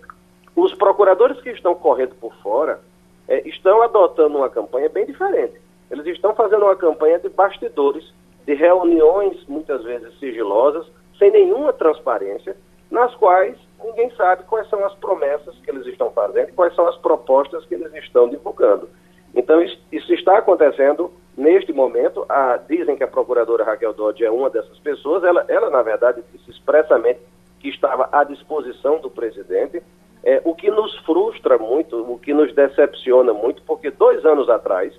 [0.56, 2.80] Os procuradores que estão correndo por fora
[3.28, 5.60] é, estão adotando uma campanha bem diferente.
[5.90, 8.14] Eles estão fazendo uma campanha de bastidores,
[8.46, 10.86] de reuniões muitas vezes sigilosas,
[11.18, 12.56] sem nenhuma transparência,
[12.90, 16.98] nas quais ninguém sabe quais são as promessas que eles estão fazendo, quais são as
[16.98, 18.90] propostas que eles estão divulgando.
[19.36, 22.26] Então, isso, está acontecendo neste momento.
[22.28, 25.24] A, dizem que a procuradora Raquel Dodge é uma dessas pessoas.
[25.24, 27.20] Ela, ela, na verdade, disse expressamente
[27.60, 29.82] que estava à disposição do presidente.
[30.24, 34.94] É, o que nos frustra muito, o que nos decepciona muito, porque dois anos atrás,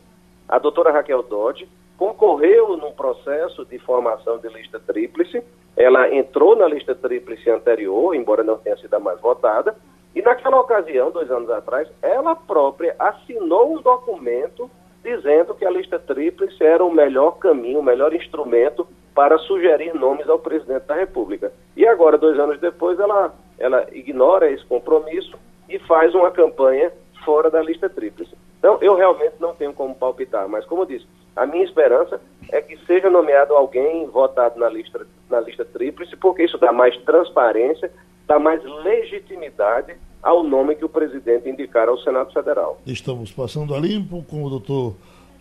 [0.49, 5.43] a doutora Raquel Dodge concorreu num processo de formação de lista tríplice.
[5.77, 9.77] Ela entrou na lista tríplice anterior, embora não tenha sido a mais votada,
[10.15, 14.71] e naquela ocasião, dois anos atrás, ela própria assinou um documento
[15.03, 20.29] dizendo que a lista tríplice era o melhor caminho, o melhor instrumento para sugerir nomes
[20.29, 21.53] ao presidente da República.
[21.77, 25.37] E agora, dois anos depois, ela, ela ignora esse compromisso
[25.69, 26.93] e faz uma campanha
[27.25, 28.35] fora da lista tríplice.
[28.59, 32.61] Então, eu realmente não tenho como palpitar, mas como eu disse, a minha esperança é
[32.61, 37.91] que seja nomeado alguém votado na lista, na lista tríplice, porque isso dá mais transparência,
[38.29, 42.79] dá mais legitimidade ao nome que o presidente indicar ao Senado Federal.
[42.87, 44.95] Estamos passando a limpo com o doutor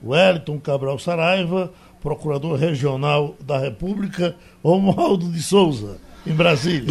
[0.04, 1.72] Wellington Cabral Saraiva,
[2.02, 6.88] procurador regional da República, Romualdo de Souza, em Brasília.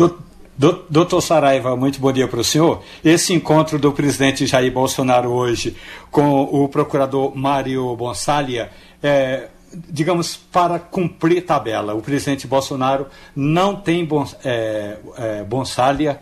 [0.58, 2.82] Do, doutor Saraiva, muito bom dia para o senhor.
[3.04, 5.76] Esse encontro do presidente Jair Bolsonaro hoje
[6.10, 8.70] com o procurador Mário Bonsalia
[9.02, 11.94] é, digamos, para cumprir tabela.
[11.94, 16.20] O presidente Bolsonaro não tem bon, é, é, Bonsalia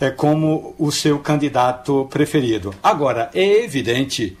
[0.00, 2.74] é, como o seu candidato preferido.
[2.82, 4.36] Agora, é evidente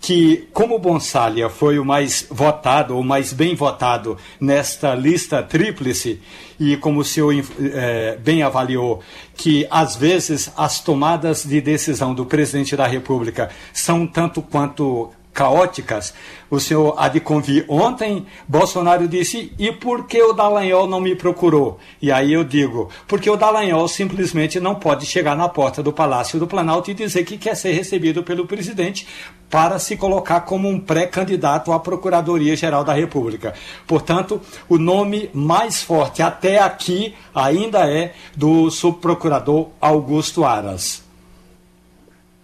[0.00, 6.20] que, como Bonsalia foi o mais votado, ou mais bem votado nesta lista tríplice,
[6.58, 7.34] e como o senhor
[7.74, 9.00] é, bem avaliou,
[9.36, 16.12] que às vezes as tomadas de decisão do presidente da República são tanto quanto caóticas.
[16.50, 21.14] O senhor há de convir ontem, Bolsonaro disse, e por que o Dallagnol não me
[21.14, 21.78] procurou?
[22.02, 26.40] E aí eu digo, porque o Dallagnol simplesmente não pode chegar na porta do Palácio
[26.40, 29.06] do Planalto e dizer que quer ser recebido pelo presidente
[29.48, 33.54] para se colocar como um pré-candidato à Procuradoria-Geral da República.
[33.86, 41.07] Portanto, o nome mais forte até aqui ainda é do subprocurador Augusto Aras.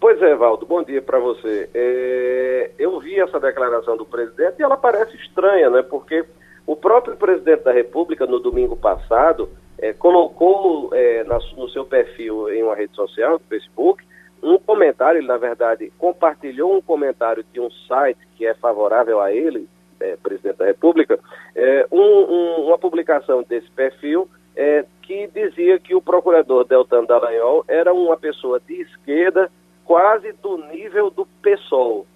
[0.04, 1.66] Pois é, Valdo, bom dia para você.
[1.72, 5.80] É, eu vi essa declaração do presidente e ela parece estranha, né?
[5.80, 6.26] Porque
[6.66, 12.50] o próprio presidente da República, no domingo passado, é, colocou é, na, no seu perfil
[12.52, 14.04] em uma rede social, no Facebook,
[14.42, 19.32] um comentário, ele na verdade compartilhou um comentário de um site que é favorável a
[19.32, 19.66] ele,
[20.00, 21.18] é, presidente da República,
[21.56, 27.64] é, um, um, uma publicação desse perfil é, que dizia que o procurador Deltan Dallagnol
[27.66, 29.50] era uma pessoa de esquerda
[29.84, 32.06] quase do nível do PSOL.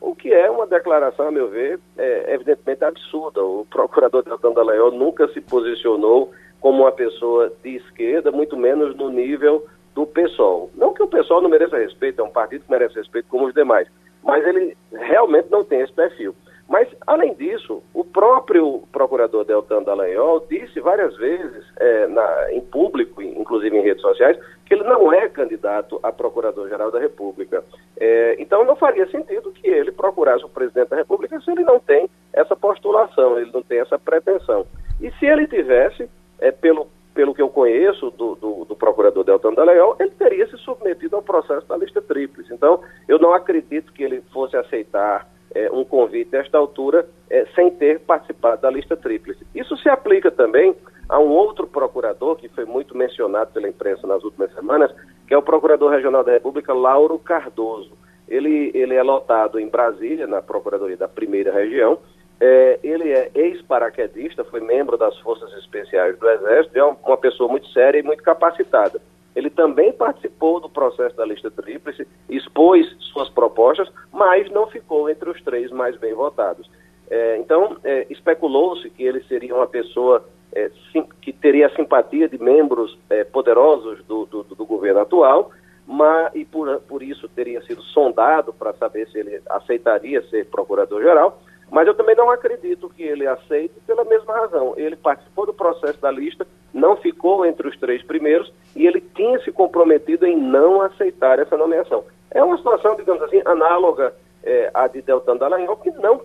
[0.00, 3.42] O que é uma declaração, a meu ver, é evidentemente absurda.
[3.42, 9.10] O procurador Deltan Dallagnol nunca se posicionou como uma pessoa de esquerda, muito menos no
[9.10, 10.70] nível do PSOL.
[10.74, 13.54] Não que o PSOL não mereça respeito, é um partido que merece respeito como os
[13.54, 13.88] demais,
[14.22, 16.34] mas ele realmente não tem esse perfil.
[16.68, 23.22] Mas, além disso, o próprio procurador Deltan Dallagnol disse várias vezes, é, na, em público,
[23.22, 27.64] inclusive em redes sociais, que ele não é candidato a procurador-geral da República.
[27.96, 31.78] É, então, não faria sentido que ele procurasse o presidente da República se ele não
[31.78, 34.66] tem essa postulação, ele não tem essa pretensão.
[35.00, 39.54] E se ele tivesse, é, pelo, pelo que eu conheço do, do, do procurador Deltan
[39.54, 42.52] Dallagnol, ele teria se submetido ao processo da lista tríplice.
[42.52, 47.46] Então, eu não acredito que ele fosse aceitar é, um convite a esta altura é,
[47.54, 49.46] sem ter participado da lista tríplice.
[49.54, 50.74] Isso se aplica também
[51.08, 54.92] a um outro procurador que foi muito mencionado pela imprensa nas últimas semanas,
[55.26, 57.92] que é o Procurador Regional da República, Lauro Cardoso.
[58.28, 61.98] Ele, ele é lotado em Brasília, na Procuradoria da Primeira Região.
[62.38, 67.66] É, ele é ex-paraquedista, foi membro das Forças Especiais do Exército, é uma pessoa muito
[67.68, 69.00] séria e muito capacitada.
[69.36, 75.28] Ele também participou do processo da lista tríplice, expôs suas propostas, mas não ficou entre
[75.28, 76.68] os três mais bem votados.
[77.10, 82.26] É, então, é, especulou-se que ele seria uma pessoa é, sim, que teria a simpatia
[82.30, 85.50] de membros é, poderosos do, do, do, governo atual,
[85.86, 91.38] mas, e por, por isso teria sido sondado para saber se ele aceitaria ser procurador-geral.
[91.70, 94.72] Mas eu também não acredito que ele aceite pela mesma razão.
[94.76, 99.40] Ele participou do processo da lista, não ficou entre os três primeiros e ele tinha
[99.40, 102.04] se comprometido em não aceitar essa nomeação.
[102.30, 106.20] É uma situação, digamos assim, análoga é, à de Deltan Dallagnol, que não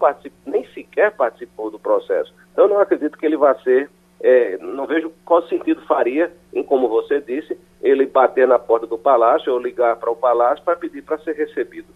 [0.46, 2.34] nem sequer participou do processo.
[2.52, 3.90] Então, não acredito que ele vá ser,
[4.22, 8.98] é, não vejo qual sentido faria em, como você disse, ele bater na porta do
[8.98, 11.88] palácio ou ligar para o palácio para pedir para ser recebido.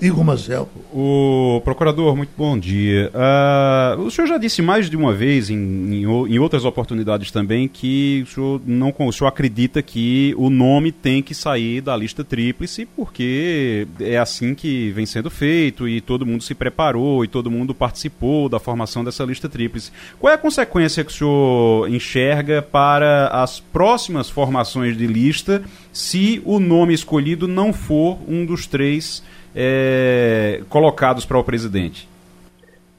[0.00, 0.68] Igor Marcel.
[0.92, 3.10] O procurador, muito bom dia.
[3.12, 7.66] Uh, o senhor já disse mais de uma vez, em, em, em, outras oportunidades também,
[7.66, 12.22] que o senhor, não, o senhor acredita que o nome tem que sair da lista
[12.22, 17.50] tríplice, porque é assim que vem sendo feito e todo mundo se preparou e todo
[17.50, 19.90] mundo participou da formação dessa lista tríplice.
[20.20, 26.40] Qual é a consequência que o senhor enxerga para as próximas formações de lista se
[26.44, 29.24] o nome escolhido não for um dos três?
[29.60, 32.08] É, colocados para o presidente?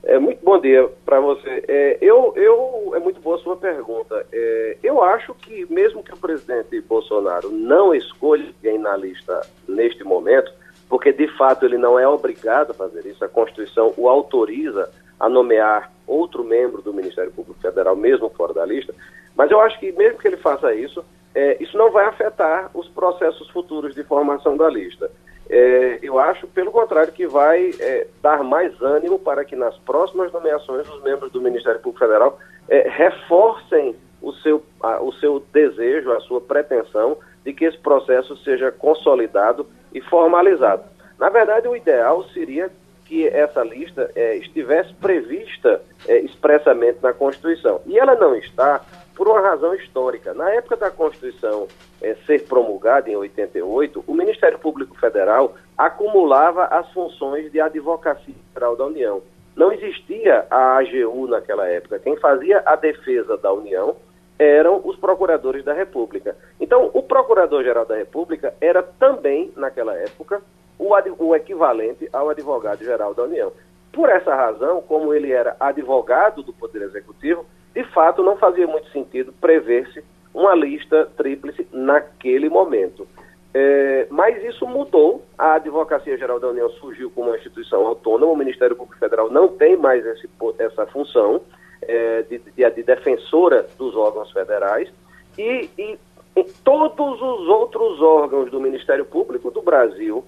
[0.04, 1.64] É, muito bom dia para você.
[1.68, 4.26] É, eu, eu, é muito boa a sua pergunta.
[4.34, 10.04] É, eu acho que, mesmo que o presidente Bolsonaro não escolha alguém na lista neste
[10.04, 10.52] momento,
[10.90, 15.30] porque de fato ele não é obrigado a fazer isso, a Constituição o autoriza a
[15.30, 18.94] nomear outro membro do Ministério Público Federal, mesmo fora da lista,
[19.36, 22.90] mas eu acho que, mesmo que ele faça isso, é, isso não vai afetar os
[22.90, 25.10] processos futuros de formação da lista.
[25.50, 30.32] É, eu acho, pelo contrário, que vai é, dar mais ânimo para que nas próximas
[30.32, 36.12] nomeações os membros do Ministério Público Federal é, reforcem o seu, a, o seu desejo,
[36.12, 40.84] a sua pretensão de que esse processo seja consolidado e formalizado.
[41.18, 42.70] Na verdade, o ideal seria
[43.06, 47.82] que essa lista é, estivesse prevista é, expressamente na Constituição.
[47.88, 48.86] E ela não está
[49.20, 50.34] por uma razão histórica.
[50.34, 51.68] Na época da Constituição
[52.02, 58.78] é, ser promulgada, em 88, o Ministério Público Federal acumulava as funções de advocacia geral
[58.78, 59.22] da União.
[59.58, 62.00] Não existia a AGU naquela época.
[62.00, 63.98] Quem fazia a defesa da União
[64.40, 66.34] eram os procuradores da República.
[66.58, 70.42] Então, o Procurador-Geral da República era também, naquela época,
[70.78, 73.52] o, o equivalente ao Advogado-Geral da União.
[73.92, 78.90] Por essa razão, como ele era advogado do Poder Executivo, de fato não fazia muito
[78.92, 80.04] sentido prever-se
[80.34, 83.08] uma lista tríplice naquele momento.
[83.54, 88.38] É, mas isso mudou, a Advocacia Geral da União surgiu como uma instituição autônoma, o
[88.38, 90.30] Ministério Público Federal não tem mais esse,
[90.60, 91.42] essa função
[91.82, 94.90] é, de, de, de, defensora dos órgãos federais,
[95.38, 95.98] e, e,
[96.36, 100.24] e, todos os outros órgãos do Ministério Público do Brasil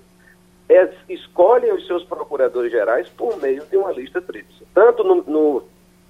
[0.68, 4.66] é, escolhem os seus procuradores gerais por meio de uma lista tríplice.
[4.74, 5.64] Tanto no, no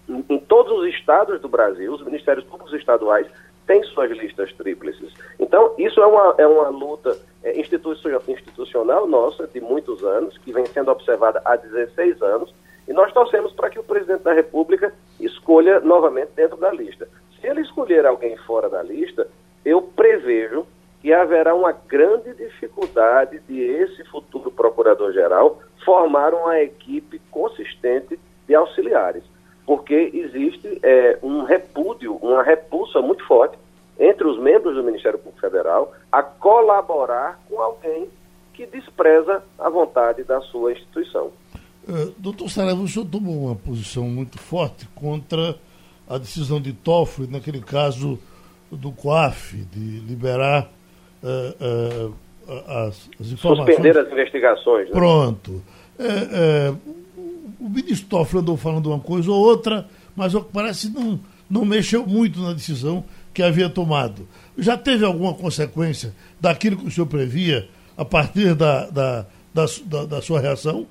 [0.08, 3.28] em todos os estados do Brasil, os ministérios públicos estaduais
[3.68, 5.14] têm suas listas tríplices.
[5.40, 10.66] Então, isso é uma, é uma luta é, institucional nossa de muitos anos, que vem
[10.66, 12.54] sendo observada há 16 anos,
[12.88, 17.08] e nós torcemos para que o presidente da República escolha novamente dentro da lista.
[17.40, 19.28] Se ele escolher alguém fora da lista,
[19.64, 20.66] eu prevejo
[21.02, 29.24] que haverá uma grande dificuldade de esse futuro procurador-geral formar uma equipe consistente de auxiliares
[29.66, 33.58] porque existe é, um repúdio, uma repulsa muito forte
[34.00, 38.10] entre os membros do Ministério Público Federal a colaborar com alguém
[38.54, 41.32] que despreza a vontade da sua instituição.
[41.88, 45.56] Uh, doutor Saraiva, o senhor tomou uma posição muito forte contra
[46.08, 48.20] a decisão de Toffoli, naquele caso
[48.72, 50.70] do COAF, de liberar
[51.24, 52.16] uh, uh,
[52.68, 53.76] as, as, informações.
[53.76, 54.88] Suspender as investigações.
[54.88, 54.94] Né?
[54.94, 55.62] Pronto.
[56.00, 56.74] É, é,
[57.62, 59.86] o ministro Toffoli andou falando uma coisa ou outra,
[60.16, 64.28] mas parece não, não mexeu muito na decisão que havia tomado.
[64.58, 70.06] Já teve alguma consequência daquilo que o senhor previa a partir da, da, da, da,
[70.06, 70.88] da sua reação?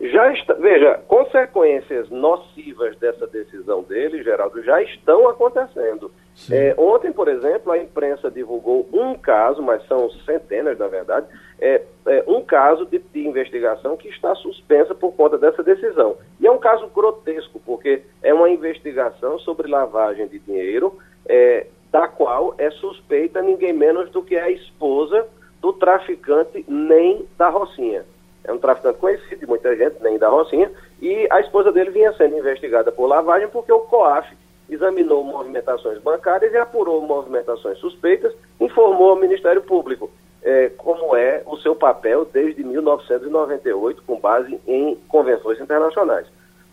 [0.00, 6.10] Já está, veja, consequências nocivas dessa decisão dele, Geraldo, já estão acontecendo.
[6.50, 11.26] É, ontem, por exemplo, a imprensa divulgou um caso, mas são centenas, na verdade,
[11.58, 16.16] é, é um caso de, de, investigação que está suspensa por conta dessa decisão.
[16.38, 22.06] E é um caso grotesco, porque é uma investigação sobre lavagem de dinheiro, é, da
[22.06, 25.26] qual é suspeita ninguém menos do que a esposa
[25.62, 28.04] do traficante Nem da Rocinha.
[28.44, 30.70] É um traficante conhecido de muita gente, Nem da Rocinha,
[31.00, 34.36] e a esposa dele vinha sendo investigada por lavagem porque o COAF
[34.68, 40.10] examinou movimentações bancárias e apurou movimentações suspeitas, informou ao Ministério Público
[40.42, 46.26] é, como é o seu papel desde 1998, com base em convenções internacionais.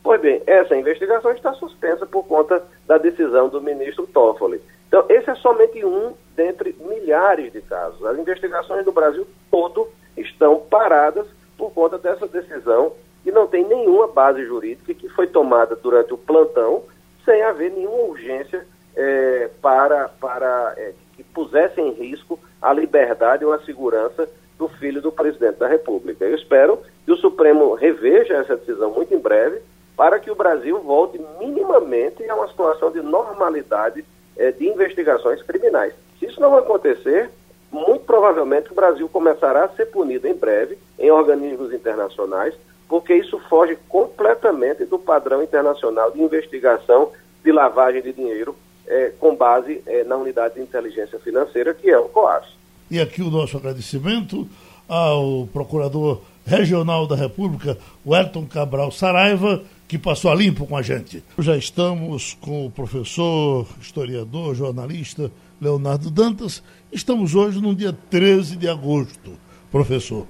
[0.03, 4.61] Pois bem, essa investigação está suspensa por conta da decisão do ministro Toffoli.
[4.87, 8.05] Então, esse é somente um dentre milhares de casos.
[8.05, 11.25] As investigações do Brasil todo estão paradas
[11.57, 16.17] por conta dessa decisão que não tem nenhuma base jurídica que foi tomada durante o
[16.17, 16.83] plantão
[17.26, 18.65] sem haver nenhuma urgência
[18.95, 25.01] é, para, para é, que pusesse em risco a liberdade ou a segurança do filho
[25.01, 26.26] do presidente da República.
[26.26, 29.61] Eu espero que o Supremo reveja essa decisão muito em breve
[29.95, 34.05] para que o Brasil volte minimamente a uma situação de normalidade
[34.38, 35.93] é, de investigações criminais.
[36.19, 37.30] Se isso não acontecer,
[37.71, 42.53] muito provavelmente o Brasil começará a ser punido em breve em organismos internacionais
[42.93, 47.09] porque isso foge completamente do padrão internacional de investigação
[47.43, 51.97] de lavagem de dinheiro é, com base é, na unidade de inteligência financeira, que é
[51.97, 52.45] o COAS.
[52.91, 54.47] E aqui o nosso agradecimento
[54.87, 61.23] ao Procurador Regional da República, Wellington Cabral Saraiva, que passou a limpo com a gente.
[61.39, 66.61] Já estamos com o professor, historiador, jornalista Leonardo Dantas.
[66.91, 69.31] Estamos hoje no dia 13 de agosto,
[69.71, 70.27] professor.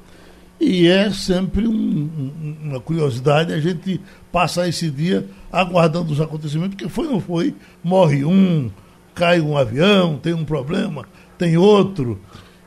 [0.63, 3.99] E é sempre um, uma curiosidade a gente
[4.31, 7.53] passar esse dia aguardando os acontecimentos, porque foi ou não foi,
[7.83, 8.71] morre um,
[9.13, 11.05] cai um avião, tem um problema,
[11.37, 12.17] tem outro.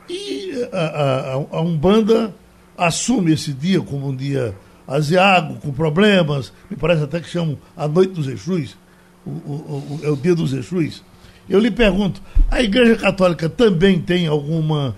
[0.07, 2.35] E a, a, a Umbanda
[2.77, 4.53] assume esse dia como um dia
[4.87, 8.77] asiago, com problemas, me parece até que chamam a Noite dos Exus,
[9.25, 11.03] o, o, o, é o dia dos Exus.
[11.49, 12.21] Eu lhe pergunto,
[12.51, 14.95] a Igreja Católica também tem alguma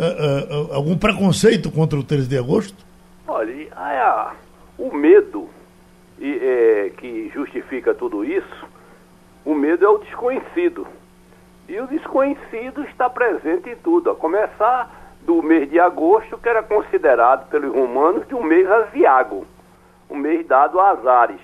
[0.00, 2.84] uh, uh, algum preconceito contra o 13 de agosto?
[3.28, 4.32] Olha, a,
[4.78, 5.48] o medo
[6.18, 8.68] e, é, que justifica tudo isso,
[9.44, 10.86] o medo é o desconhecido.
[11.68, 16.62] E o desconhecido está presente em tudo, a começar do mês de agosto, que era
[16.62, 19.46] considerado pelos romanos de um mês asiago,
[20.10, 21.40] um mês dado a azares.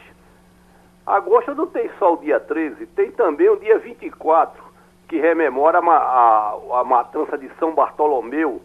[1.06, 4.65] Agosto não tem só o dia 13, tem também o dia 24,
[5.08, 8.60] que rememora a, a, a matança de São Bartolomeu,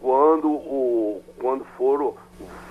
[0.00, 2.14] quando, o, quando foram,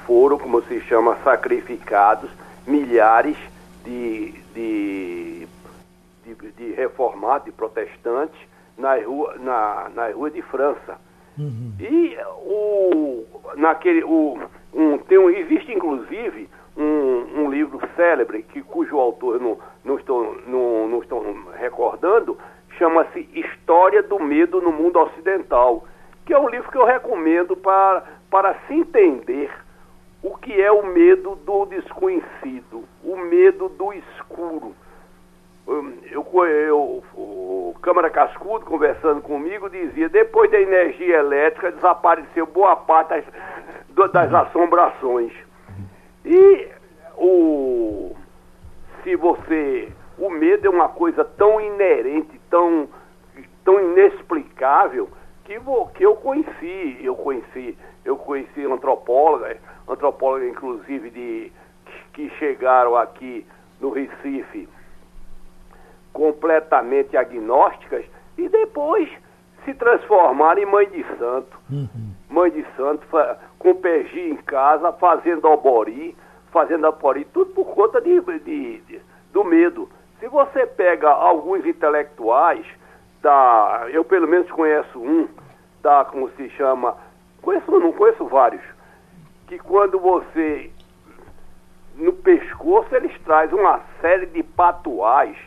[0.05, 2.29] foram, como se chama, sacrificados
[2.67, 3.37] milhares
[3.83, 5.47] de, de,
[6.23, 8.39] de, de reformados, de protestantes,
[8.77, 10.99] nas ruas na, na rua de França.
[11.37, 11.73] Uhum.
[11.79, 14.37] E o, naquele, o,
[14.73, 20.37] um, tem um, existe inclusive um, um livro célebre, que, cujo autor não, não, estou,
[20.45, 21.23] não, não estou
[21.57, 22.37] recordando,
[22.77, 25.85] chama-se História do Medo no Mundo Ocidental,
[26.25, 29.51] que é um livro que eu recomendo para, para se entender
[30.23, 34.75] o que é o medo do desconhecido, o medo do escuro.
[35.67, 42.75] Hum, eu, eu, o Câmara Cascudo, conversando comigo, dizia: depois da energia elétrica desapareceu boa
[42.75, 43.23] parte
[43.89, 45.31] das, das assombrações.
[46.23, 46.67] E
[47.17, 48.15] o,
[49.03, 52.87] se você o medo é uma coisa tão inerente, tão,
[53.63, 55.09] tão inexplicável,
[55.43, 59.57] que, vou, que eu conheci, eu conheci, eu conheci antropólogas,
[59.87, 61.51] antropólogas inclusive de
[62.13, 63.45] que chegaram aqui
[63.79, 64.67] no Recife
[66.13, 68.05] completamente agnósticas
[68.37, 69.09] e depois
[69.65, 71.59] se transformaram em mãe de santo.
[71.69, 72.13] Uhum.
[72.29, 73.05] Mãe de santo,
[73.59, 76.15] com PG em casa, fazendo albori,
[76.51, 79.01] fazendo albori, tudo por conta de, de, de
[79.33, 79.89] do medo.
[80.25, 82.65] Se você pega alguns intelectuais,
[83.21, 85.27] da, eu pelo menos conheço um,
[85.83, 86.97] da, como se chama,
[87.43, 88.63] conheço não conheço vários,
[89.45, 90.71] que quando você
[91.93, 95.37] no pescoço eles trazem uma série de patuais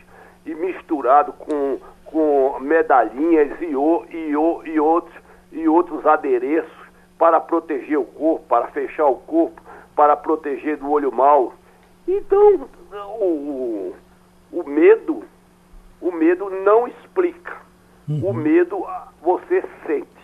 [0.45, 5.21] e misturado com, com medalhinhas e, o, e, o, e, outros,
[5.51, 6.71] e outros adereços
[7.17, 9.61] para proteger o corpo, para fechar o corpo,
[9.93, 11.53] para proteger do olho mau.
[12.07, 12.69] Então,
[13.19, 13.95] o, o
[14.51, 15.23] medo,
[16.01, 17.57] o medo não explica.
[18.07, 18.29] Uhum.
[18.29, 18.85] O medo
[19.21, 20.19] você sente.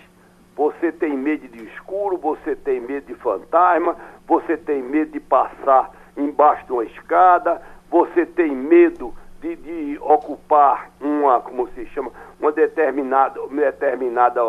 [0.55, 5.91] Você tem medo de escuro, você tem medo de fantasma, você tem medo de passar
[6.15, 12.51] embaixo de uma escada, você tem medo de, de ocupar uma, como se chama, uma
[12.51, 14.41] determinada, determinada,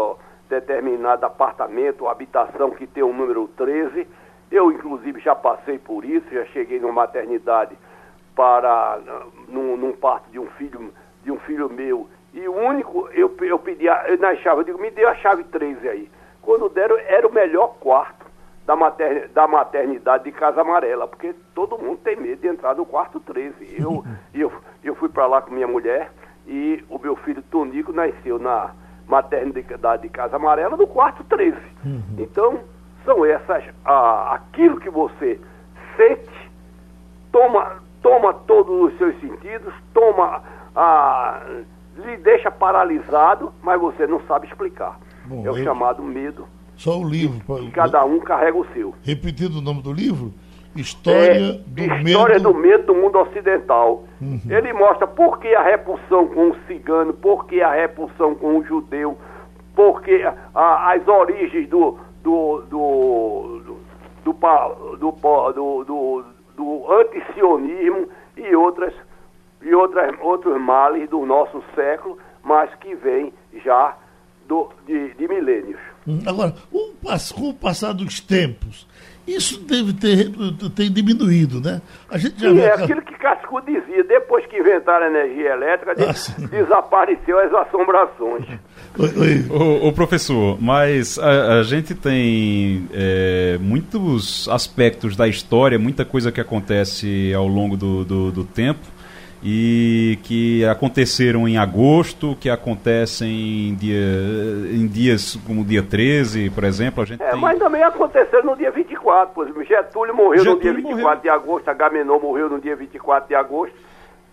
[0.49, 4.07] determinado apartamento ou habitação que tem o número 13.
[4.51, 7.77] Eu, inclusive, já passei por isso, já cheguei numa maternidade
[8.37, 9.01] para
[9.49, 10.93] num, num parto de um filho
[11.25, 14.65] de um filho meu E o único, eu, eu pedi a, eu, na chave, eu
[14.65, 16.11] digo, me dê a chave 13 aí.
[16.41, 18.27] Quando deram, era o melhor quarto
[18.65, 22.87] da, mater, da maternidade de Casa Amarela, porque todo mundo tem medo de entrar no
[22.87, 23.77] quarto 13.
[23.77, 24.53] Eu, eu,
[24.85, 26.13] eu fui para lá com minha mulher
[26.47, 28.71] e o meu filho Tonico nasceu na
[29.09, 31.57] maternidade de Casa Amarela no quarto 13.
[31.85, 32.03] Uhum.
[32.19, 32.61] Então,
[33.05, 35.41] são essas, ah, aquilo que você
[35.97, 36.51] sente,
[37.33, 40.41] toma, toma todos os seus sentidos, toma,
[40.77, 41.43] ah,
[41.97, 44.97] lhe deixa paralisado, mas você não sabe explicar.
[45.25, 45.65] Bom, é o eu...
[45.65, 46.47] chamado medo.
[46.77, 47.43] Só o livro.
[47.65, 48.95] E, cada um carrega o seu.
[49.03, 50.33] Repetindo o nome do livro?
[50.77, 52.53] História, é, do, História medo...
[52.53, 54.05] do Medo do Mundo Ocidental.
[54.21, 54.41] Uhum.
[54.49, 58.65] Ele mostra por que a repulsão com o cigano, por que a repulsão com o
[58.65, 59.19] judeu,
[59.75, 60.23] por que
[60.55, 63.63] a, as origens do, do, do,
[64.25, 66.36] do, do, do, do, do
[67.01, 68.95] antisionismo e, outras,
[69.63, 73.33] e outras, outros males do nosso século, mas que vem
[73.65, 73.97] já
[74.47, 75.81] do, de, de milênios.
[76.07, 76.55] Hum, agora,
[77.35, 78.87] com o passar dos tempos,
[79.27, 80.31] isso deve ter,
[80.75, 81.83] ter diminuído, né?
[82.09, 85.95] A gente já Sim, é aquilo que Casco dizia, depois que inventaram a energia elétrica,
[85.99, 88.47] ah, desapareceu as assombrações.
[88.99, 89.45] Oi, oi.
[89.51, 96.33] O, o, professor, mas a, a gente tem é, muitos aspectos da história, muita coisa
[96.33, 98.81] que acontece ao longo do, do, do tempo,
[99.43, 104.01] e que aconteceram em agosto, que acontecem em, dia,
[104.73, 107.03] em dias como o dia 13, por exemplo.
[107.03, 107.41] A gente é, tem...
[107.41, 109.63] mas também aconteceu no dia 24, por exemplo.
[109.65, 111.21] Getúlio morreu Getúlio no dia 24 morreu.
[111.21, 113.77] de agosto, Agamenon morreu no dia 24 de agosto.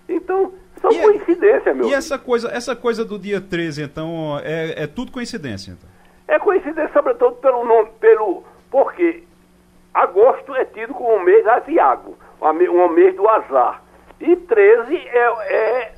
[0.07, 0.53] Então,
[0.83, 1.87] são e é- coincidências, é, meu.
[1.87, 5.71] E essa coisa, essa coisa do dia 13, então, é, é tudo coincidência?
[5.71, 5.89] Então.
[6.27, 8.43] É coincidência, sobretudo, pelo nome, pelo.
[8.69, 9.23] Porque
[9.93, 13.81] agosto é tido como um mês asiago, um mês do azar.
[14.19, 15.91] E 13 é, é,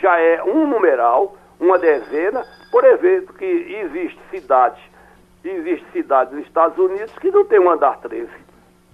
[0.00, 4.82] já é um numeral, uma dezena, por exemplo, que existe cidades,
[5.44, 8.28] existe cidades nos Estados Unidos que não tem um andar 13.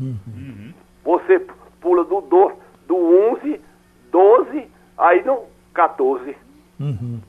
[0.01, 0.72] Uhum.
[1.05, 1.47] Você
[1.81, 2.53] pula do, do,
[2.87, 2.97] do
[3.33, 3.61] 11,
[4.11, 4.70] 12,
[5.01, 5.44] aí no
[5.74, 6.36] 14.
[6.78, 7.20] Uhum.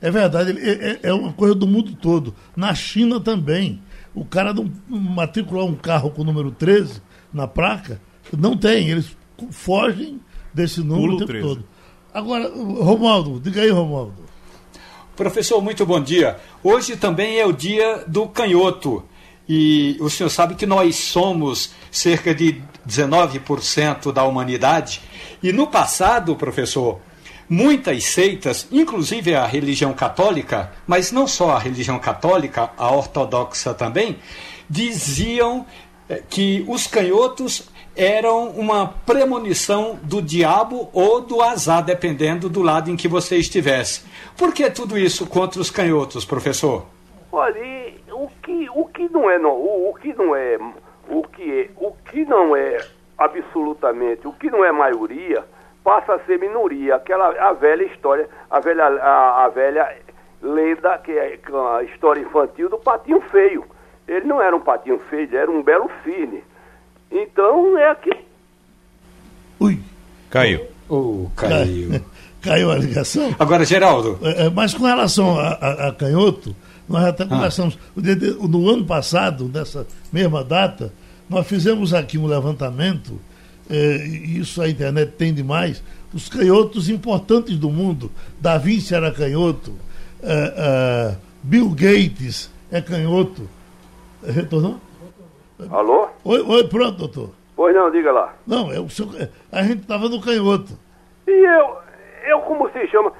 [0.00, 2.34] É verdade, é, é, é uma coisa do mundo todo.
[2.56, 3.80] Na China também.
[4.14, 7.00] O cara não matricular um carro com o número 13
[7.32, 7.98] na placa,
[8.36, 8.90] não tem.
[8.90, 9.16] Eles
[9.50, 10.20] fogem
[10.52, 11.48] desse número Pulo o tempo 13.
[11.48, 11.64] todo.
[12.12, 14.14] Agora, Romualdo, diga aí, Romualdo.
[15.16, 16.36] Professor, muito bom dia.
[16.62, 19.02] Hoje também é o dia do canhoto.
[19.48, 25.00] E o senhor sabe que nós somos cerca de 19% da humanidade.
[25.42, 27.00] E no passado, professor,
[27.52, 34.16] muitas seitas, inclusive a religião católica, mas não só a religião católica, a ortodoxa também,
[34.70, 35.66] diziam
[36.08, 42.90] eh, que os canhotos eram uma premonição do diabo ou do azar, dependendo do lado
[42.90, 44.02] em que você estivesse.
[44.34, 46.86] Por que tudo isso contra os canhotos, professor?
[47.30, 47.60] Olha,
[48.12, 50.56] o que, o que não é o, o que não é
[51.06, 52.78] o que é, o que não é
[53.18, 55.44] absolutamente, o que não é maioria,
[55.82, 56.96] passa a ser minoria.
[56.96, 59.96] Aquela a velha história, a velha a, a velha
[60.42, 61.38] lenda que é
[61.78, 63.64] a história infantil do patinho feio.
[64.06, 66.42] Ele não era um patinho feio, ele era um belo cisne.
[67.10, 68.10] Então é aqui.
[69.60, 69.78] Ui.
[70.30, 70.66] Caiu.
[70.88, 72.00] Oh, caiu.
[72.42, 73.32] Caiu a ligação.
[73.38, 74.18] Agora, Geraldo.
[74.20, 76.56] É, é, mas com relação a, a, a Canhoto,
[76.88, 77.26] nós até ah.
[77.28, 77.78] conversamos.
[77.96, 78.48] Ah.
[78.48, 80.92] No ano passado, nessa mesma data,
[81.30, 83.20] nós fizemos aqui um levantamento,
[83.72, 88.12] é, e isso a internet tem demais, os canhotos importantes do mundo.
[88.38, 89.72] Da Vinci era canhoto,
[90.22, 93.48] é, é, Bill Gates é canhoto.
[94.22, 94.78] Retornou?
[95.70, 96.06] Alô?
[96.22, 97.30] Oi, oi, pronto, doutor.
[97.56, 98.34] Pois não, diga lá.
[98.46, 99.08] Não, é o seu,
[99.50, 100.78] a gente estava no canhoto.
[101.26, 101.76] E eu,
[102.28, 103.10] eu como se chama?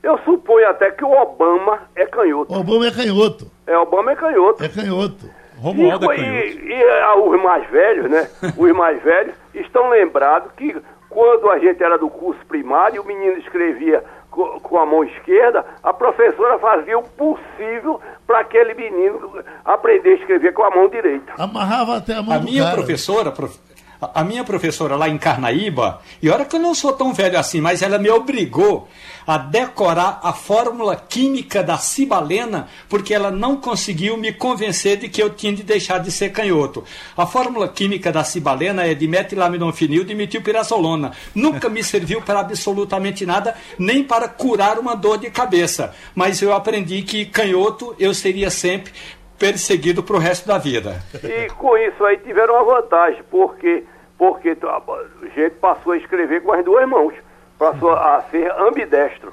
[0.00, 2.54] Eu suponho até que o Obama é canhoto.
[2.54, 3.50] Obama é canhoto.
[3.66, 4.62] É, Obama é canhoto.
[4.62, 5.28] É canhoto.
[5.56, 6.58] Romualdo e, é canhoto.
[6.60, 8.30] E, e ah, os mais velhos, né?
[8.56, 10.76] os mais velhos estão lembrados que
[11.08, 15.92] quando a gente era do curso primário, o menino escrevia com a mão esquerda, a
[15.92, 21.32] professora fazia o possível para aquele menino aprender a escrever com a mão direita.
[21.38, 22.76] Amarrava até a mão A minha cara.
[22.76, 23.58] professora, prof...
[24.00, 27.60] A minha professora lá em Carnaíba, e olha que eu não sou tão velho assim,
[27.60, 28.88] mas ela me obrigou
[29.26, 35.22] a decorar a fórmula química da cibalena, porque ela não conseguiu me convencer de que
[35.22, 36.82] eu tinha de deixar de ser canhoto.
[37.16, 41.12] A fórmula química da cibalena é dimetilaminonfinil dimetilpirazolona.
[41.34, 45.92] Nunca me serviu para absolutamente nada, nem para curar uma dor de cabeça.
[46.14, 48.92] Mas eu aprendi que canhoto eu seria sempre
[49.38, 51.02] perseguido para o resto da vida.
[51.22, 53.84] E com isso aí tiveram uma vantagem, porque,
[54.16, 57.14] porque a gente passou a escrever com as duas mãos,
[57.58, 59.32] passou a ser ambidestro.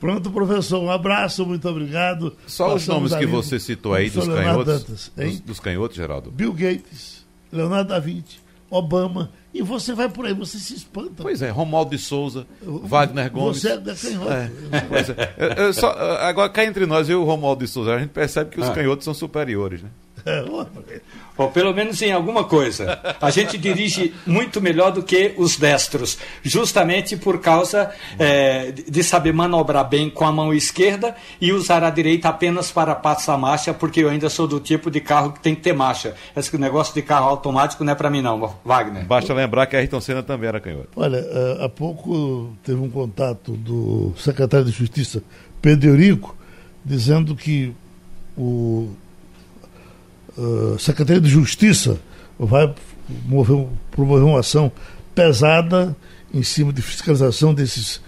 [0.00, 0.82] Pronto, professor.
[0.82, 2.36] Um abraço, muito obrigado.
[2.46, 4.66] Só os nomes que você citou aí dos canhotos.
[4.66, 6.30] Dantas, dos, dos canhotos, Geraldo.
[6.30, 9.30] Bill Gates, Leonardo da Vinci, Obama.
[9.54, 11.22] E você vai por aí, você se espanta.
[11.22, 13.62] Pois é, Romualdo de Souza, Wagner Gomes.
[13.62, 14.50] Você é.
[14.72, 15.34] É, pois é.
[15.38, 18.10] Eu, eu só, agora, cá entre nós, eu e o Romualdo de Souza, a gente
[18.10, 18.72] percebe que os ah.
[18.72, 19.90] canhotos são superiores, né?
[21.36, 23.00] Ou pelo menos em alguma coisa.
[23.20, 29.32] A gente dirige muito melhor do que os destros, justamente por causa é, de saber
[29.32, 34.00] manobrar bem com a mão esquerda e usar a direita apenas para passar marcha, porque
[34.00, 36.14] eu ainda sou do tipo de carro que tem que ter marcha.
[36.36, 39.04] Esse negócio de carro automático não é para mim não, Wagner.
[39.04, 40.88] Basta lembrar que a Ayrton Senna também era canhoto.
[40.94, 45.22] Olha, é, há pouco teve um contato do secretário de Justiça,
[45.60, 46.36] Pedro Eurico,
[46.84, 47.74] dizendo que
[48.36, 48.90] o
[50.36, 51.98] uh, Secretaria de Justiça
[52.38, 52.74] vai
[53.26, 54.70] mover, promover uma ação
[55.14, 55.96] pesada
[56.32, 58.00] em cima de fiscalização desses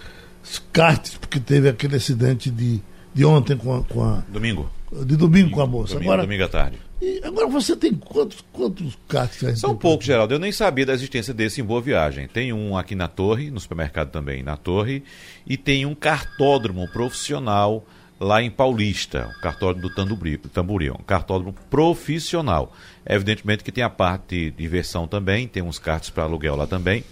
[0.71, 2.81] cartes, porque teve aquele acidente de,
[3.13, 4.23] de ontem com a, com a.
[4.27, 4.69] Domingo.
[5.05, 5.93] De domingo, com a moça.
[5.93, 6.77] Domingo, agora, domingo à tarde.
[7.01, 9.59] E agora você tem quantos, quantos cartes?
[9.59, 10.33] São poucos, Geraldo.
[10.33, 12.27] Eu nem sabia da existência desse em Boa Viagem.
[12.27, 15.03] Tem um aqui na Torre, no supermercado também na Torre,
[15.45, 17.85] e tem um cartódromo profissional
[18.19, 22.73] lá em Paulista, o cartódromo do Tamboril, um cartódromo profissional.
[23.05, 27.03] Evidentemente que tem a parte de diversão também, tem uns cartos para aluguel lá também,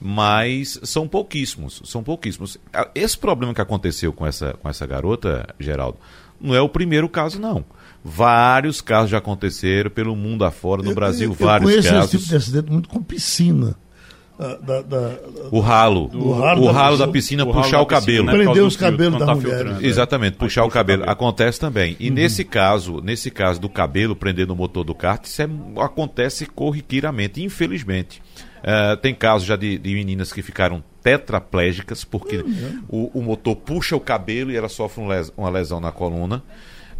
[0.00, 2.58] mas são pouquíssimos, são pouquíssimos.
[2.94, 5.98] Esse problema que aconteceu com essa, com essa garota, Geraldo,
[6.40, 7.64] não é o primeiro caso, não.
[8.02, 11.86] Vários casos já aconteceram pelo mundo afora, no eu, Brasil, eu, vários casos.
[11.86, 13.76] Eu conheço esse tipo de acidente muito com piscina.
[14.40, 15.18] Da, da,
[15.50, 16.08] o ralo.
[16.08, 18.24] Do, o ralo, o ralo da, da, piscina, o puxar o cabelo.
[18.24, 18.32] Né?
[18.32, 19.64] Prender os cabelos da tá mulher.
[19.66, 19.78] Né?
[19.82, 21.02] Exatamente, puxar o cabelo.
[21.02, 21.12] cabelo.
[21.12, 21.94] Acontece também.
[22.00, 22.14] E uhum.
[22.14, 27.42] nesse caso, nesse caso do cabelo prender no motor do kart, isso é, acontece corriqueiramente,
[27.42, 28.22] infelizmente.
[28.60, 32.82] Uh, tem casos já de, de, meninas que ficaram tetraplégicas porque uhum.
[32.88, 36.42] o, o, motor puxa o cabelo e ela sofre um les, uma lesão na coluna.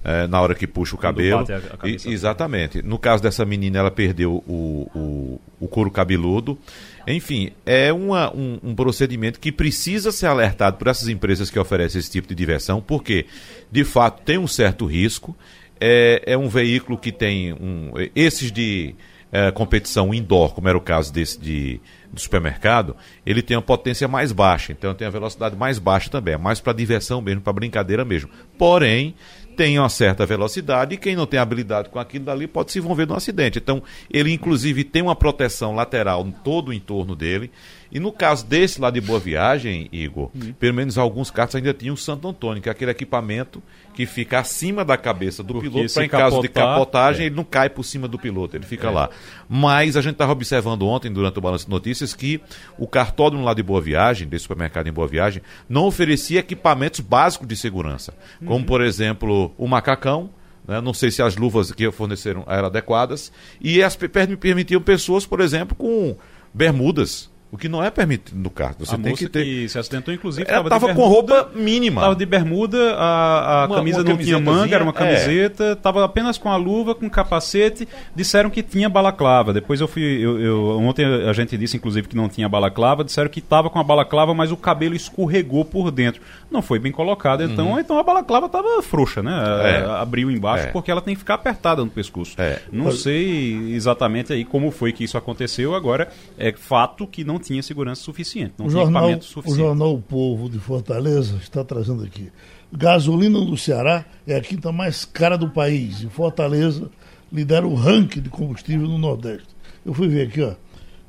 [0.02, 1.44] É, na hora que puxa o cabelo.
[1.50, 2.82] A, a e, exatamente.
[2.82, 6.58] No caso dessa menina, ela perdeu o, o, o couro cabeludo.
[7.06, 11.98] Enfim, é uma, um, um, procedimento que precisa ser alertado por essas empresas que oferecem
[11.98, 13.26] esse tipo de diversão, porque,
[13.70, 15.36] de fato, tem um certo risco.
[15.78, 18.94] É, é um veículo que tem um, esses de
[19.32, 21.80] é, competição indoor, como era o caso desse de,
[22.12, 26.34] do supermercado, ele tem uma potência mais baixa, então tem a velocidade mais baixa também,
[26.34, 28.28] é mais para diversão mesmo, para brincadeira mesmo.
[28.58, 29.14] Porém,
[29.56, 33.06] tem uma certa velocidade e quem não tem habilidade com aquilo dali pode se envolver
[33.06, 33.58] num acidente.
[33.58, 37.50] Então, ele inclusive tem uma proteção lateral em todo o entorno dele.
[37.92, 40.52] E no caso desse lá de Boa Viagem, Igor, uhum.
[40.52, 43.62] pelo menos alguns carros ainda tinham o Santo Antônio, que é aquele equipamento
[43.94, 47.26] que fica acima da cabeça do Porque piloto, para em capotar, caso de capotagem, é.
[47.26, 48.90] ele não cai por cima do piloto, ele fica é.
[48.90, 49.10] lá.
[49.48, 52.40] Mas a gente estava observando ontem, durante o Balanço de Notícias, que
[52.78, 57.48] o cartódromo lá de Boa Viagem, desse supermercado em Boa Viagem, não oferecia equipamentos básicos
[57.48, 58.64] de segurança, como, uhum.
[58.64, 60.30] por exemplo, o macacão,
[60.66, 60.80] né?
[60.80, 65.74] não sei se as luvas que forneceram eram adequadas, e as permitiam pessoas, por exemplo,
[65.74, 66.16] com
[66.54, 68.76] bermudas o que não é permitido no carro.
[68.78, 69.44] Você a tem que ter.
[69.44, 72.00] Que se acidentou, inclusive, estava com roupa mínima.
[72.00, 74.94] Estava de bermuda, a, a uma, camisa uma não tinha manga, era uma é.
[74.94, 76.04] camiseta, estava é.
[76.04, 77.88] apenas com a luva, com capacete.
[78.14, 79.52] Disseram que tinha balaclava.
[79.52, 80.02] Depois eu fui.
[80.02, 83.02] Eu, eu, ontem a gente disse, inclusive, que não tinha balaclava.
[83.02, 86.22] Disseram que estava com a balaclava, mas o cabelo escorregou por dentro.
[86.48, 87.80] Não foi bem colocado, então, uhum.
[87.80, 89.32] então a balaclava estava frouxa, né?
[89.62, 89.90] É.
[90.00, 90.70] Abriu embaixo, é.
[90.70, 92.34] porque ela tem que ficar apertada no pescoço.
[92.38, 92.60] É.
[92.70, 95.74] Não sei exatamente aí como foi que isso aconteceu.
[95.74, 99.60] Agora, é fato que não tinha segurança suficiente, não o tinha jornal, equipamento suficiente.
[99.60, 102.30] O jornal O Povo de Fortaleza está trazendo aqui.
[102.72, 106.02] Gasolina no Ceará é a quinta mais cara do país.
[106.02, 106.90] E Fortaleza
[107.32, 109.48] lidera o ranking de combustível no Nordeste.
[109.84, 110.54] Eu fui ver aqui, ó,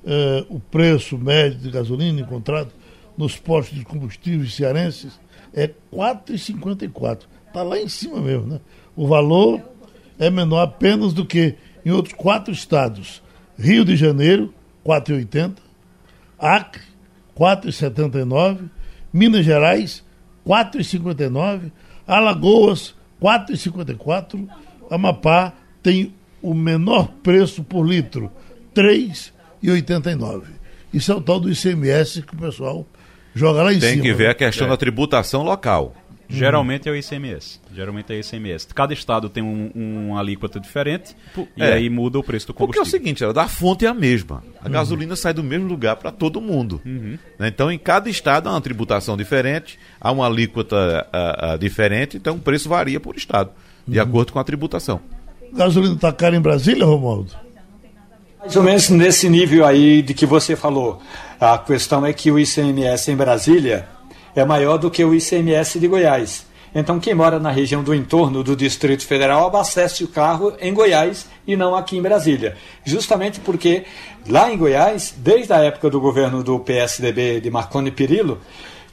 [0.06, 2.72] é, o preço médio de gasolina encontrado
[3.18, 5.20] nos postos de combustíveis cearenses
[5.54, 7.20] é R$ 4,54.
[7.48, 8.60] Está lá em cima mesmo, né?
[8.96, 9.62] O valor
[10.18, 11.56] é menor apenas do que
[11.86, 13.22] em outros quatro estados.
[13.58, 14.54] Rio de Janeiro,
[14.86, 15.54] 4,80.
[16.42, 16.82] Acre,
[17.38, 18.70] 4,79,
[19.14, 20.04] Minas Gerais,
[20.46, 21.72] 4,59,
[22.08, 24.48] Alagoas, 4,54,
[24.90, 28.32] Amapá tem o menor preço por litro,
[28.76, 30.44] 3,89.
[30.92, 32.86] Isso é o tal do ICMS que o pessoal
[33.34, 34.04] joga lá em tem cima.
[34.04, 34.70] Tem que ver a questão é.
[34.72, 35.96] da tributação local.
[36.32, 37.60] Geralmente é o ICMS.
[37.74, 38.68] Geralmente é o ICMS.
[38.74, 41.16] Cada estado tem um, um alíquota diferente
[41.56, 41.74] e é.
[41.74, 42.84] aí muda o preço do combustível.
[42.84, 44.44] Porque é o seguinte, a da fonte é a mesma.
[44.62, 44.72] A uhum.
[44.72, 46.82] gasolina sai do mesmo lugar para todo mundo.
[46.86, 47.18] Uhum.
[47.38, 47.48] Né?
[47.48, 52.36] Então, em cada estado há uma tributação diferente, há uma alíquota uh, uh, diferente, então
[52.36, 53.52] o preço varia por estado,
[53.88, 54.04] de uhum.
[54.06, 55.02] acordo com a tributação.
[55.54, 57.32] Gasolina está cara em Brasília, Romualdo?
[58.40, 61.02] Mais ou menos nesse nível aí de que você falou.
[61.40, 63.88] A questão é que o ICMS em Brasília
[64.36, 66.46] é maior do que o ICMS de Goiás.
[66.74, 71.28] Então, quem mora na região do entorno do Distrito Federal abastece o carro em Goiás
[71.46, 72.56] e não aqui em Brasília.
[72.86, 73.84] Justamente porque
[74.28, 78.40] lá em Goiás, desde a época do governo do PSDB de Marconi Perillo,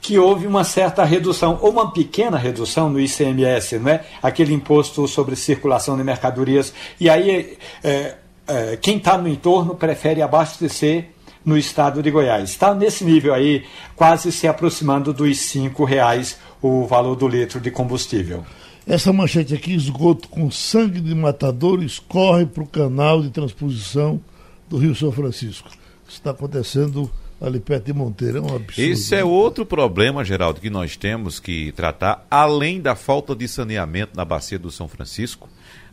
[0.01, 4.03] que houve uma certa redução, ou uma pequena redução no ICMS, não é?
[4.21, 6.73] aquele imposto sobre circulação de mercadorias.
[6.99, 8.15] E aí, é,
[8.47, 11.09] é, quem está no entorno prefere abastecer
[11.43, 12.49] no estado de Goiás.
[12.49, 13.63] Está nesse nível aí,
[13.95, 18.45] quase se aproximando dos R$ reais o valor do litro de combustível.
[18.85, 24.19] Essa manchete aqui, esgoto com sangue de matadores, corre para o canal de transposição
[24.67, 25.69] do Rio São Francisco.
[26.07, 27.09] Isso está acontecendo
[27.39, 28.91] ali perto de Monteiro, é um absurdo.
[28.91, 34.15] Esse é outro problema, Geraldo, que nós temos que tratar, além da falta de saneamento
[34.15, 35.47] na bacia do São Francisco.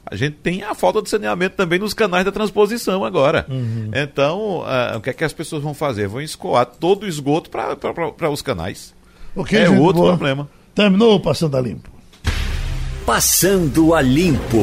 [0.08, 3.44] A gente tem a falta de saneamento também nos canais da transposição agora.
[3.48, 3.90] Uhum.
[3.92, 6.06] Então, uh, o que é que as pessoas vão fazer?
[6.06, 8.94] Vão escoar todo o esgoto para os canais.
[9.34, 10.16] Okay, é outro boa.
[10.16, 10.48] problema.
[10.74, 11.90] Terminou Passando a Limpo.
[13.04, 14.56] Passando a Limpo.